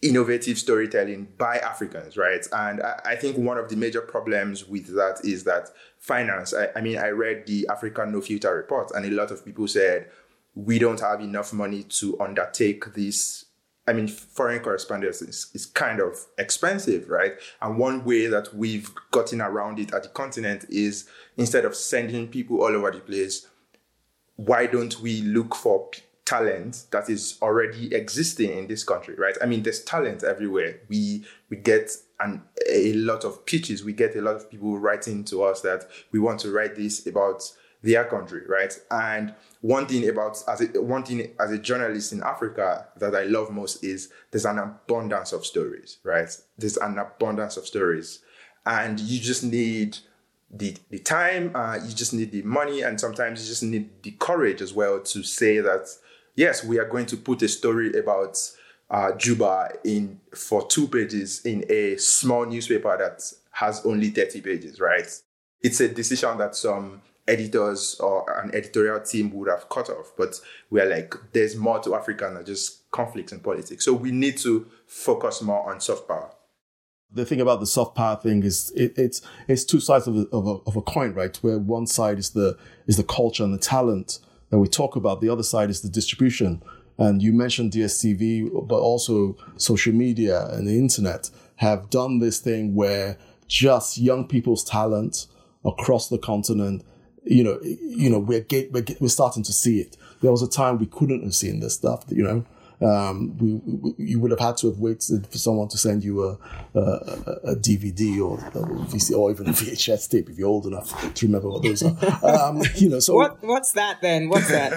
innovative 0.00 0.58
storytelling 0.58 1.26
by 1.38 1.56
Africans, 1.56 2.16
right? 2.16 2.46
And 2.52 2.80
I, 2.82 3.00
I, 3.04 3.16
think 3.16 3.36
one 3.36 3.58
of 3.58 3.68
the 3.68 3.74
major 3.74 4.00
problems 4.00 4.64
with 4.64 4.94
that 4.94 5.20
is 5.24 5.42
that 5.44 5.70
finance. 5.98 6.54
I, 6.54 6.68
I 6.76 6.80
mean, 6.80 6.98
I 6.98 7.08
read 7.08 7.46
the 7.48 7.66
African 7.68 8.12
No 8.12 8.20
Filter 8.20 8.54
report, 8.54 8.92
and 8.92 9.04
a 9.04 9.10
lot 9.10 9.32
of 9.32 9.44
people 9.44 9.66
said 9.66 10.08
we 10.58 10.76
don't 10.76 10.98
have 10.98 11.20
enough 11.20 11.52
money 11.52 11.84
to 11.84 12.20
undertake 12.20 12.92
this. 12.94 13.44
I 13.86 13.92
mean, 13.92 14.08
foreign 14.08 14.60
correspondence 14.60 15.22
is, 15.22 15.50
is 15.54 15.66
kind 15.66 16.00
of 16.00 16.16
expensive, 16.36 17.08
right? 17.08 17.34
And 17.62 17.78
one 17.78 18.04
way 18.04 18.26
that 18.26 18.52
we've 18.52 18.90
gotten 19.12 19.40
around 19.40 19.78
it 19.78 19.94
at 19.94 20.02
the 20.02 20.08
continent 20.08 20.66
is 20.68 21.08
instead 21.36 21.64
of 21.64 21.76
sending 21.76 22.26
people 22.26 22.60
all 22.60 22.74
over 22.74 22.90
the 22.90 22.98
place, 22.98 23.46
why 24.34 24.66
don't 24.66 25.00
we 25.00 25.22
look 25.22 25.54
for 25.54 25.90
talent 26.24 26.86
that 26.90 27.08
is 27.08 27.38
already 27.40 27.94
existing 27.94 28.50
in 28.50 28.66
this 28.66 28.82
country, 28.82 29.14
right? 29.14 29.36
I 29.40 29.46
mean, 29.46 29.62
there's 29.62 29.84
talent 29.84 30.24
everywhere. 30.24 30.80
We 30.88 31.24
we 31.50 31.56
get 31.56 31.92
an, 32.18 32.42
a 32.68 32.94
lot 32.94 33.24
of 33.24 33.46
pitches. 33.46 33.84
We 33.84 33.92
get 33.92 34.16
a 34.16 34.20
lot 34.20 34.34
of 34.34 34.50
people 34.50 34.76
writing 34.76 35.24
to 35.26 35.44
us 35.44 35.60
that 35.62 35.84
we 36.10 36.18
want 36.18 36.40
to 36.40 36.50
write 36.50 36.74
this 36.74 37.06
about 37.06 37.50
their 37.82 38.04
country, 38.04 38.42
right? 38.48 38.72
And 38.90 39.34
one 39.60 39.86
thing 39.86 40.08
about 40.08 40.42
as 40.48 40.60
a, 40.60 40.80
one 40.80 41.04
thing 41.04 41.30
as 41.38 41.50
a 41.50 41.58
journalist 41.58 42.12
in 42.12 42.22
Africa 42.22 42.88
that 42.96 43.14
I 43.14 43.24
love 43.24 43.50
most 43.50 43.84
is 43.84 44.10
there's 44.30 44.46
an 44.46 44.58
abundance 44.58 45.32
of 45.32 45.46
stories, 45.46 45.98
right? 46.02 46.28
There's 46.56 46.76
an 46.76 46.98
abundance 46.98 47.56
of 47.56 47.66
stories, 47.66 48.20
and 48.66 48.98
you 48.98 49.20
just 49.20 49.44
need 49.44 49.98
the 50.50 50.76
the 50.90 50.98
time, 50.98 51.52
uh, 51.54 51.78
you 51.84 51.94
just 51.94 52.14
need 52.14 52.32
the 52.32 52.42
money, 52.42 52.82
and 52.82 53.00
sometimes 53.00 53.42
you 53.42 53.46
just 53.48 53.62
need 53.62 54.02
the 54.02 54.12
courage 54.12 54.62
as 54.62 54.72
well 54.72 55.00
to 55.00 55.22
say 55.22 55.58
that 55.58 55.88
yes, 56.38 56.64
we 56.64 56.78
are 56.78 56.88
going 56.88 57.06
to 57.06 57.16
put 57.16 57.42
a 57.42 57.48
story 57.48 57.92
about 57.94 58.38
uh, 58.90 59.12
Juba 59.12 59.70
in 59.84 60.20
for 60.34 60.66
two 60.66 60.86
pages 60.86 61.44
in 61.44 61.64
a 61.68 61.96
small 61.96 62.46
newspaper 62.46 62.96
that 62.96 63.22
has 63.50 63.84
only 63.84 64.10
30 64.10 64.40
pages, 64.40 64.80
right? 64.80 65.10
It's 65.60 65.80
a 65.80 65.88
decision 65.88 66.38
that 66.38 66.54
some 66.54 67.02
editors 67.28 67.96
or 68.00 68.24
an 68.42 68.54
editorial 68.54 69.00
team 69.00 69.32
would 69.34 69.48
have 69.48 69.68
cut 69.68 69.88
off. 69.90 70.12
But 70.16 70.40
we're 70.70 70.86
like, 70.86 71.14
there's 71.32 71.56
more 71.56 71.78
to 71.80 71.94
Africa 71.94 72.30
than 72.32 72.44
just 72.44 72.90
conflicts 72.90 73.32
and 73.32 73.42
politics. 73.42 73.84
So 73.84 73.92
we 73.92 74.10
need 74.10 74.38
to 74.38 74.66
focus 74.86 75.42
more 75.42 75.70
on 75.70 75.80
soft 75.80 76.08
power. 76.08 76.30
The 77.10 77.24
thing 77.24 77.40
about 77.40 77.60
the 77.60 77.66
soft 77.66 77.94
power 77.94 78.16
thing 78.16 78.42
is 78.42 78.70
it, 78.76 78.98
it's 78.98 79.22
it's 79.46 79.64
two 79.64 79.80
sides 79.80 80.06
of 80.06 80.16
a, 80.16 80.26
of 80.30 80.46
a, 80.46 80.56
of 80.66 80.76
a 80.76 80.82
coin, 80.82 81.14
right? 81.14 81.34
Where 81.38 81.58
one 81.58 81.86
side 81.86 82.18
is 82.18 82.30
the 82.30 82.58
is 82.86 82.96
the 82.96 83.04
culture 83.04 83.44
and 83.44 83.54
the 83.54 83.58
talent 83.58 84.18
that 84.50 84.58
we 84.58 84.68
talk 84.68 84.96
about. 84.96 85.20
The 85.20 85.30
other 85.30 85.42
side 85.42 85.70
is 85.70 85.80
the 85.80 85.88
distribution. 85.88 86.62
And 86.98 87.22
you 87.22 87.32
mentioned 87.32 87.72
DSTV, 87.72 88.66
but 88.66 88.80
also 88.80 89.36
social 89.56 89.94
media 89.94 90.48
and 90.48 90.66
the 90.66 90.76
internet 90.76 91.30
have 91.56 91.90
done 91.90 92.18
this 92.18 92.40
thing 92.40 92.74
where 92.74 93.16
just 93.46 93.98
young 93.98 94.26
people's 94.26 94.64
talent 94.64 95.26
across 95.64 96.08
the 96.08 96.18
continent 96.18 96.84
you 97.24 97.44
know, 97.44 97.58
you 97.62 98.10
know, 98.10 98.18
we're, 98.18 98.40
get, 98.40 98.72
we're, 98.72 98.82
get, 98.82 99.00
we're 99.00 99.08
starting 99.08 99.42
to 99.44 99.52
see 99.52 99.80
it. 99.80 99.96
There 100.20 100.30
was 100.30 100.42
a 100.42 100.48
time 100.48 100.78
we 100.78 100.86
couldn't 100.86 101.22
have 101.22 101.34
seen 101.34 101.60
this 101.60 101.74
stuff, 101.74 102.04
you 102.08 102.22
know. 102.22 102.44
Um, 102.80 103.36
we, 103.38 103.54
we, 103.54 103.94
you 103.98 104.20
would 104.20 104.30
have 104.30 104.38
had 104.38 104.56
to 104.58 104.68
have 104.68 104.78
waited 104.78 105.26
for 105.26 105.38
someone 105.38 105.66
to 105.68 105.78
send 105.78 106.04
you 106.04 106.22
a, 106.24 106.38
a, 106.76 106.80
a 107.44 107.56
DVD 107.56 108.20
or 108.24 108.38
a 108.38 108.64
VC, 108.86 109.16
or 109.16 109.32
even 109.32 109.48
a 109.48 109.50
VHS 109.52 110.08
tape 110.08 110.30
if 110.30 110.38
you're 110.38 110.48
old 110.48 110.66
enough 110.66 111.14
to 111.14 111.26
remember 111.26 111.48
what 111.48 111.62
those 111.64 111.82
are. 111.82 111.96
Um, 112.24 112.62
you 112.76 112.88
know, 112.88 113.00
so 113.00 113.14
what, 113.14 113.42
what's 113.42 113.72
that 113.72 114.00
then? 114.00 114.28
What's 114.28 114.48
that? 114.48 114.72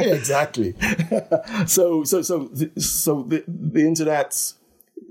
exactly. 0.00 0.74
so, 1.66 2.04
so, 2.04 2.22
so, 2.22 2.50
so 2.78 3.22
the, 3.24 3.42
the 3.48 3.80
internet, 3.80 4.52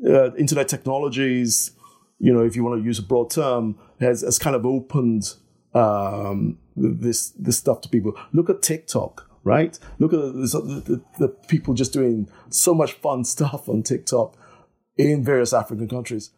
uh, 0.08 0.34
internet 0.36 0.70
technologies, 0.70 1.72
you 2.20 2.34
know, 2.34 2.46
if 2.46 2.56
you 2.56 2.64
want 2.64 2.80
to 2.80 2.86
use 2.86 3.00
a 3.00 3.04
broad 3.04 3.32
term, 3.32 3.78
has, 4.00 4.22
has 4.22 4.40
kind 4.40 4.56
of 4.56 4.66
opened 4.66 5.36
um, 5.74 6.58
this 6.76 7.30
this 7.32 7.58
stuff 7.58 7.82
to 7.82 7.90
people. 7.90 8.14
Look 8.34 8.50
at 8.50 8.62
TikTok, 8.62 9.30
right? 9.44 9.78
Look 10.00 10.14
at 10.14 10.20
the, 10.20 10.82
the, 10.86 11.02
the, 11.20 11.28
people 11.48 11.74
just 11.74 11.94
doing 11.94 12.30
so 12.50 12.74
much 12.74 12.94
fun 12.94 13.24
stuff 13.26 13.70
on 13.70 13.84
TikTok 13.84 14.36
in 14.98 15.24
various 15.24 15.54
African 15.54 15.88
countries. 15.88 16.32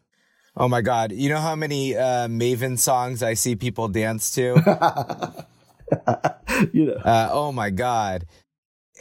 Oh 0.56 0.68
my 0.68 0.82
God! 0.82 1.12
You 1.12 1.30
know 1.30 1.40
how 1.40 1.56
many 1.56 1.96
uh, 1.96 2.28
Mavin 2.28 2.78
songs 2.78 3.24
I 3.24 3.34
see 3.34 3.56
people 3.56 3.88
dance 3.88 4.32
to? 4.36 4.42
you 6.72 6.86
know. 6.86 6.94
Uh, 6.94 7.30
oh 7.32 7.52
my 7.52 7.72
God! 7.72 8.26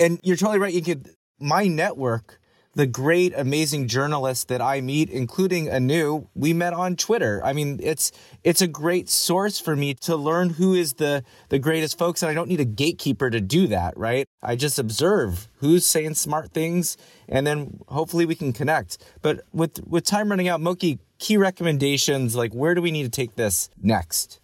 And 0.01 0.19
you're 0.23 0.37
totally 0.37 0.59
right. 0.59 0.73
You 0.73 0.83
could 0.83 1.11
my 1.39 1.67
network 1.67 2.41
the 2.75 2.87
great, 2.87 3.35
amazing 3.37 3.87
journalists 3.87 4.45
that 4.45 4.63
I 4.63 4.81
meet, 4.81 5.11
including 5.11 5.67
Aanu, 5.67 6.29
we 6.35 6.53
met 6.53 6.73
on 6.73 6.97
Twitter. 6.97 7.43
I 7.45 7.53
mean, 7.53 7.79
it's 7.83 8.13
it's 8.45 8.63
a 8.63 8.67
great 8.67 9.09
source 9.09 9.61
for 9.61 9.77
me 9.77 9.95
to 9.95 10.17
learn 10.17 10.51
who 10.51 10.75
is 10.75 10.95
the 10.95 11.23
the 11.51 11.59
greatest 11.59 11.99
folks, 11.99 12.23
and 12.23 12.31
I 12.31 12.35
don't 12.35 12.49
need 12.49 12.61
a 12.61 12.65
gatekeeper 12.65 13.29
to 13.31 13.41
do 13.41 13.67
that, 13.69 13.97
right? 13.97 14.27
I 14.43 14.57
just 14.57 14.79
observe 14.79 15.49
who's 15.57 15.85
saying 15.85 16.15
smart 16.15 16.53
things, 16.53 16.97
and 17.29 17.47
then 17.47 17.81
hopefully 17.89 18.25
we 18.25 18.35
can 18.35 18.53
connect. 18.53 18.99
But 19.21 19.43
with 19.53 19.87
with 19.87 20.05
time 20.05 20.31
running 20.31 20.49
out, 20.49 20.61
Moky, 20.61 20.99
key 21.19 21.37
recommendations 21.37 22.35
like 22.35 22.55
where 22.55 22.75
do 22.75 22.81
we 22.81 22.91
need 22.91 23.05
to 23.05 23.11
take 23.11 23.37
this 23.37 23.69
next? 23.81 24.41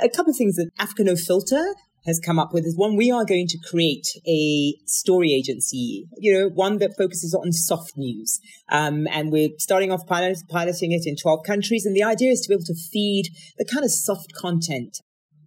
A 0.00 0.08
couple 0.08 0.30
of 0.30 0.36
things 0.36 0.54
that 0.54 0.70
Africa 0.78 1.02
No 1.02 1.16
Filter 1.16 1.74
has 2.06 2.20
come 2.24 2.38
up 2.38 2.52
with 2.52 2.64
is 2.64 2.76
one 2.76 2.96
we 2.96 3.10
are 3.10 3.24
going 3.24 3.46
to 3.46 3.58
create 3.68 4.06
a 4.26 4.74
story 4.86 5.32
agency, 5.32 6.06
you 6.18 6.32
know, 6.32 6.48
one 6.48 6.78
that 6.78 6.96
focuses 6.96 7.34
on 7.34 7.52
soft 7.52 7.92
news. 7.96 8.40
Um, 8.70 9.06
and 9.10 9.30
we're 9.30 9.50
starting 9.58 9.92
off 9.92 10.06
pilot, 10.06 10.38
piloting 10.48 10.92
it 10.92 11.02
in 11.04 11.16
12 11.16 11.40
countries. 11.46 11.84
And 11.84 11.94
the 11.94 12.02
idea 12.02 12.30
is 12.30 12.40
to 12.42 12.48
be 12.48 12.54
able 12.54 12.64
to 12.64 12.88
feed 12.90 13.30
the 13.58 13.66
kind 13.70 13.84
of 13.84 13.90
soft 13.90 14.32
content 14.34 14.98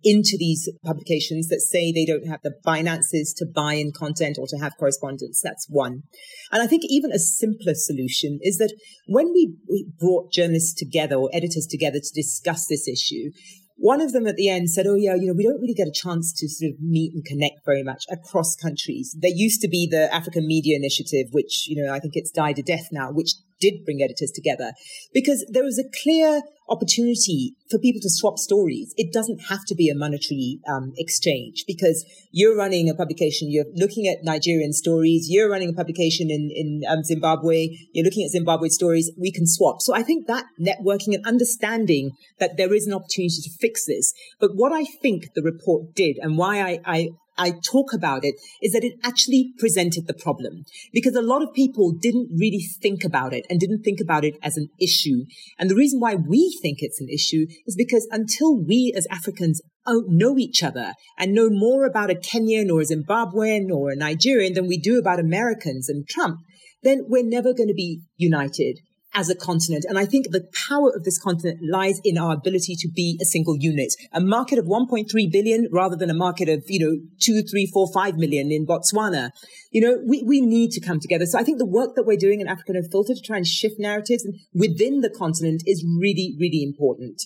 into 0.03 0.35
these 0.37 0.69
publications 0.83 1.47
that 1.47 1.61
say 1.61 1.91
they 1.91 2.05
don't 2.05 2.27
have 2.27 2.41
the 2.43 2.53
finances 2.63 3.33
to 3.37 3.45
buy 3.45 3.73
in 3.75 3.91
content 3.91 4.37
or 4.37 4.47
to 4.47 4.57
have 4.57 4.73
correspondence. 4.77 5.39
That's 5.41 5.65
one. 5.69 6.03
And 6.51 6.61
I 6.61 6.67
think 6.67 6.83
even 6.89 7.11
a 7.11 7.19
simpler 7.19 7.73
solution 7.73 8.39
is 8.41 8.57
that 8.57 8.73
when 9.07 9.31
we, 9.31 9.55
we 9.69 9.87
brought 9.97 10.31
journalists 10.31 10.73
together 10.73 11.15
or 11.15 11.29
editors 11.33 11.67
together 11.69 11.99
to 11.99 12.11
discuss 12.13 12.67
this 12.67 12.87
issue, 12.87 13.31
one 13.75 14.01
of 14.01 14.11
them 14.13 14.27
at 14.27 14.35
the 14.35 14.49
end 14.49 14.69
said, 14.69 14.85
Oh, 14.87 14.95
yeah, 14.95 15.15
you 15.15 15.27
know, 15.27 15.33
we 15.33 15.43
don't 15.43 15.59
really 15.59 15.73
get 15.73 15.87
a 15.87 15.93
chance 15.93 16.33
to 16.37 16.47
sort 16.47 16.71
of 16.71 16.81
meet 16.81 17.13
and 17.13 17.25
connect 17.25 17.65
very 17.65 17.83
much 17.83 18.05
across 18.09 18.55
countries. 18.55 19.15
There 19.19 19.31
used 19.33 19.61
to 19.61 19.67
be 19.67 19.87
the 19.89 20.13
African 20.13 20.47
Media 20.47 20.75
Initiative, 20.77 21.27
which, 21.31 21.67
you 21.67 21.83
know, 21.83 21.93
I 21.93 21.99
think 21.99 22.13
it's 22.15 22.31
died 22.31 22.59
a 22.59 22.63
death 22.63 22.89
now, 22.91 23.11
which 23.11 23.33
did 23.63 23.85
bring 23.85 24.01
editors 24.01 24.31
together 24.31 24.73
because 25.13 25.45
there 25.49 25.63
was 25.63 25.79
a 25.79 25.87
clear 26.03 26.41
opportunity 26.69 27.55
for 27.69 27.77
people 27.77 28.01
to 28.01 28.09
swap 28.09 28.37
stories. 28.37 28.93
It 28.97 29.11
doesn't 29.11 29.43
have 29.49 29.65
to 29.67 29.75
be 29.75 29.89
a 29.89 29.95
monetary 29.95 30.59
um, 30.67 30.93
exchange 30.97 31.65
because 31.67 32.05
you're 32.31 32.55
running 32.55 32.89
a 32.89 32.95
publication, 32.95 33.51
you're 33.51 33.71
looking 33.73 34.07
at 34.07 34.23
Nigerian 34.23 34.73
stories, 34.73 35.27
you're 35.29 35.49
running 35.49 35.69
a 35.69 35.73
publication 35.73 36.29
in, 36.29 36.49
in 36.53 36.81
um, 36.89 37.03
Zimbabwe, 37.03 37.69
you're 37.93 38.05
looking 38.05 38.23
at 38.23 38.31
Zimbabwe 38.31 38.69
stories, 38.69 39.11
we 39.17 39.31
can 39.31 39.45
swap. 39.45 39.81
So 39.81 39.93
I 39.93 40.03
think 40.03 40.27
that 40.27 40.45
networking 40.59 41.13
and 41.15 41.25
understanding 41.25 42.11
that 42.39 42.57
there 42.57 42.73
is 42.73 42.87
an 42.87 42.93
opportunity 42.93 43.41
to 43.43 43.49
fix 43.59 43.85
this. 43.85 44.13
But 44.39 44.51
what 44.55 44.71
I 44.71 44.85
think 44.85 45.33
the 45.35 45.43
report 45.43 45.93
did 45.95 46.17
and 46.21 46.37
why 46.37 46.61
I, 46.61 46.79
I 46.85 47.09
I 47.37 47.51
talk 47.51 47.93
about 47.93 48.23
it 48.23 48.35
is 48.61 48.73
that 48.73 48.83
it 48.83 48.93
actually 49.03 49.53
presented 49.57 50.07
the 50.07 50.13
problem 50.13 50.63
because 50.91 51.15
a 51.15 51.21
lot 51.21 51.41
of 51.41 51.53
people 51.53 51.91
didn't 51.91 52.29
really 52.37 52.63
think 52.81 53.03
about 53.03 53.33
it 53.33 53.45
and 53.49 53.59
didn't 53.59 53.83
think 53.83 53.99
about 54.01 54.23
it 54.23 54.35
as 54.43 54.57
an 54.57 54.69
issue. 54.79 55.25
And 55.57 55.69
the 55.69 55.75
reason 55.75 55.99
why 55.99 56.15
we 56.15 56.57
think 56.61 56.77
it's 56.81 57.01
an 57.01 57.09
issue 57.09 57.45
is 57.65 57.75
because 57.75 58.07
until 58.11 58.57
we 58.57 58.93
as 58.95 59.07
Africans 59.09 59.61
know 59.87 60.37
each 60.37 60.63
other 60.63 60.93
and 61.17 61.33
know 61.33 61.49
more 61.49 61.85
about 61.85 62.11
a 62.11 62.15
Kenyan 62.15 62.71
or 62.71 62.81
a 62.81 62.85
Zimbabwean 62.85 63.69
or 63.71 63.91
a 63.91 63.95
Nigerian 63.95 64.53
than 64.53 64.67
we 64.67 64.77
do 64.77 64.99
about 64.99 65.19
Americans 65.19 65.89
and 65.89 66.07
Trump, 66.07 66.39
then 66.83 67.05
we're 67.07 67.25
never 67.25 67.53
going 67.53 67.69
to 67.69 67.73
be 67.73 68.01
united 68.17 68.79
as 69.13 69.29
a 69.29 69.35
continent. 69.35 69.85
And 69.87 69.97
I 69.97 70.05
think 70.05 70.31
the 70.31 70.47
power 70.67 70.91
of 70.95 71.03
this 71.03 71.21
continent 71.21 71.59
lies 71.61 71.99
in 72.03 72.17
our 72.17 72.33
ability 72.33 72.75
to 72.79 72.89
be 72.89 73.17
a 73.21 73.25
single 73.25 73.55
unit, 73.57 73.93
a 74.11 74.21
market 74.21 74.57
of 74.57 74.65
1.3 74.65 75.07
billion 75.31 75.67
rather 75.71 75.95
than 75.95 76.09
a 76.09 76.13
market 76.13 76.49
of, 76.49 76.63
you 76.67 76.79
know, 76.79 76.99
two, 77.19 77.43
three, 77.43 77.65
four, 77.65 77.87
five 77.93 78.17
million 78.17 78.51
in 78.51 78.65
Botswana. 78.65 79.31
You 79.71 79.81
know, 79.81 79.97
we, 80.07 80.23
we 80.23 80.41
need 80.41 80.71
to 80.71 80.81
come 80.81 80.99
together. 80.99 81.25
So 81.25 81.39
I 81.39 81.43
think 81.43 81.57
the 81.57 81.65
work 81.65 81.95
that 81.95 82.05
we're 82.05 82.17
doing 82.17 82.41
in 82.41 82.47
Africa 82.47 82.73
No 82.73 82.81
Filter 82.89 83.13
to 83.13 83.21
try 83.21 83.37
and 83.37 83.47
shift 83.47 83.75
narratives 83.79 84.25
within 84.53 85.01
the 85.01 85.09
continent 85.09 85.63
is 85.65 85.85
really, 85.99 86.35
really 86.39 86.63
important. 86.63 87.21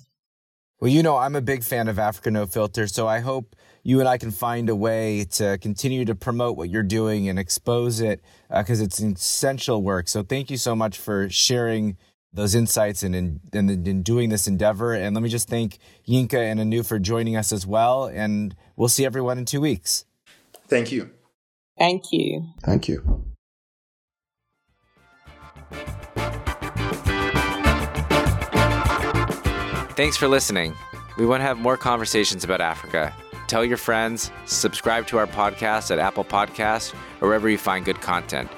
Well, 0.80 0.92
you 0.92 1.02
know, 1.02 1.18
I'm 1.18 1.36
a 1.36 1.42
big 1.42 1.64
fan 1.64 1.88
of 1.88 1.98
Africa 1.98 2.30
No 2.30 2.46
Filter, 2.46 2.88
so 2.88 3.08
I 3.08 3.20
hope 3.20 3.56
you 3.88 4.02
and 4.02 4.10
I 4.10 4.18
can 4.18 4.32
find 4.32 4.68
a 4.68 4.76
way 4.76 5.24
to 5.32 5.58
continue 5.60 6.04
to 6.04 6.14
promote 6.14 6.58
what 6.58 6.70
you're 6.70 6.84
doing 6.84 7.30
and 7.30 7.40
expose 7.40 8.02
it 8.02 8.22
because 8.54 8.82
uh, 8.82 8.84
it's 8.84 9.00
essential 9.00 9.82
work. 9.82 10.10
So 10.10 10.24
thank 10.24 10.52
you 10.52 10.58
so 10.58 10.76
much 10.76 10.98
for 10.98 11.30
sharing 11.30 11.96
those 12.34 12.54
insights 12.54 13.02
and 13.02 13.16
in, 13.16 13.40
and 13.54 13.88
in 13.88 14.04
doing 14.04 14.28
this 14.28 14.46
endeavor. 14.46 14.94
And 14.94 15.16
let 15.16 15.24
me 15.24 15.30
just 15.30 15.48
thank 15.48 15.78
Yinka 16.06 16.34
and 16.34 16.60
Aanu 16.60 16.86
for 16.86 17.00
joining 17.00 17.38
us 17.38 17.54
as 17.54 17.66
well. 17.66 18.08
And 18.08 18.54
we'll 18.76 18.90
see 18.90 19.06
everyone 19.06 19.38
in 19.38 19.46
two 19.46 19.62
weeks. 19.62 20.04
Thank 20.68 20.92
you. 20.92 21.10
Thank 21.80 22.12
you. 22.12 22.46
Thank 22.64 22.90
you. 22.90 23.24
Thanks 29.96 30.18
for 30.18 30.28
listening. 30.28 30.76
We 31.18 31.26
want 31.26 31.40
to 31.40 31.46
have 31.46 31.58
more 31.58 31.78
conversations 31.78 32.44
about 32.44 32.60
Africa. 32.60 33.16
Tell 33.48 33.66
your 33.66 33.78
friends, 33.78 34.30
subscribe 34.46 35.08
to 35.08 35.18
our 35.18 35.28
podcast 35.28 35.90
at 35.90 35.98
Apple 36.00 36.26
Podcasts 36.26 36.94
or 37.22 37.30
wherever 37.30 37.50
you 37.50 37.58
find 37.58 37.86
good 37.86 38.02
content. 38.02 38.52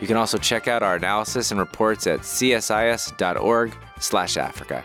You 0.00 0.06
can 0.06 0.16
also 0.16 0.38
check 0.38 0.66
out 0.66 0.82
our 0.82 0.96
analysis 0.96 1.50
and 1.50 1.60
reports 1.60 2.06
at 2.06 2.20
csis.org/africa. 2.20 4.84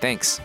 Thanks. 0.00 0.40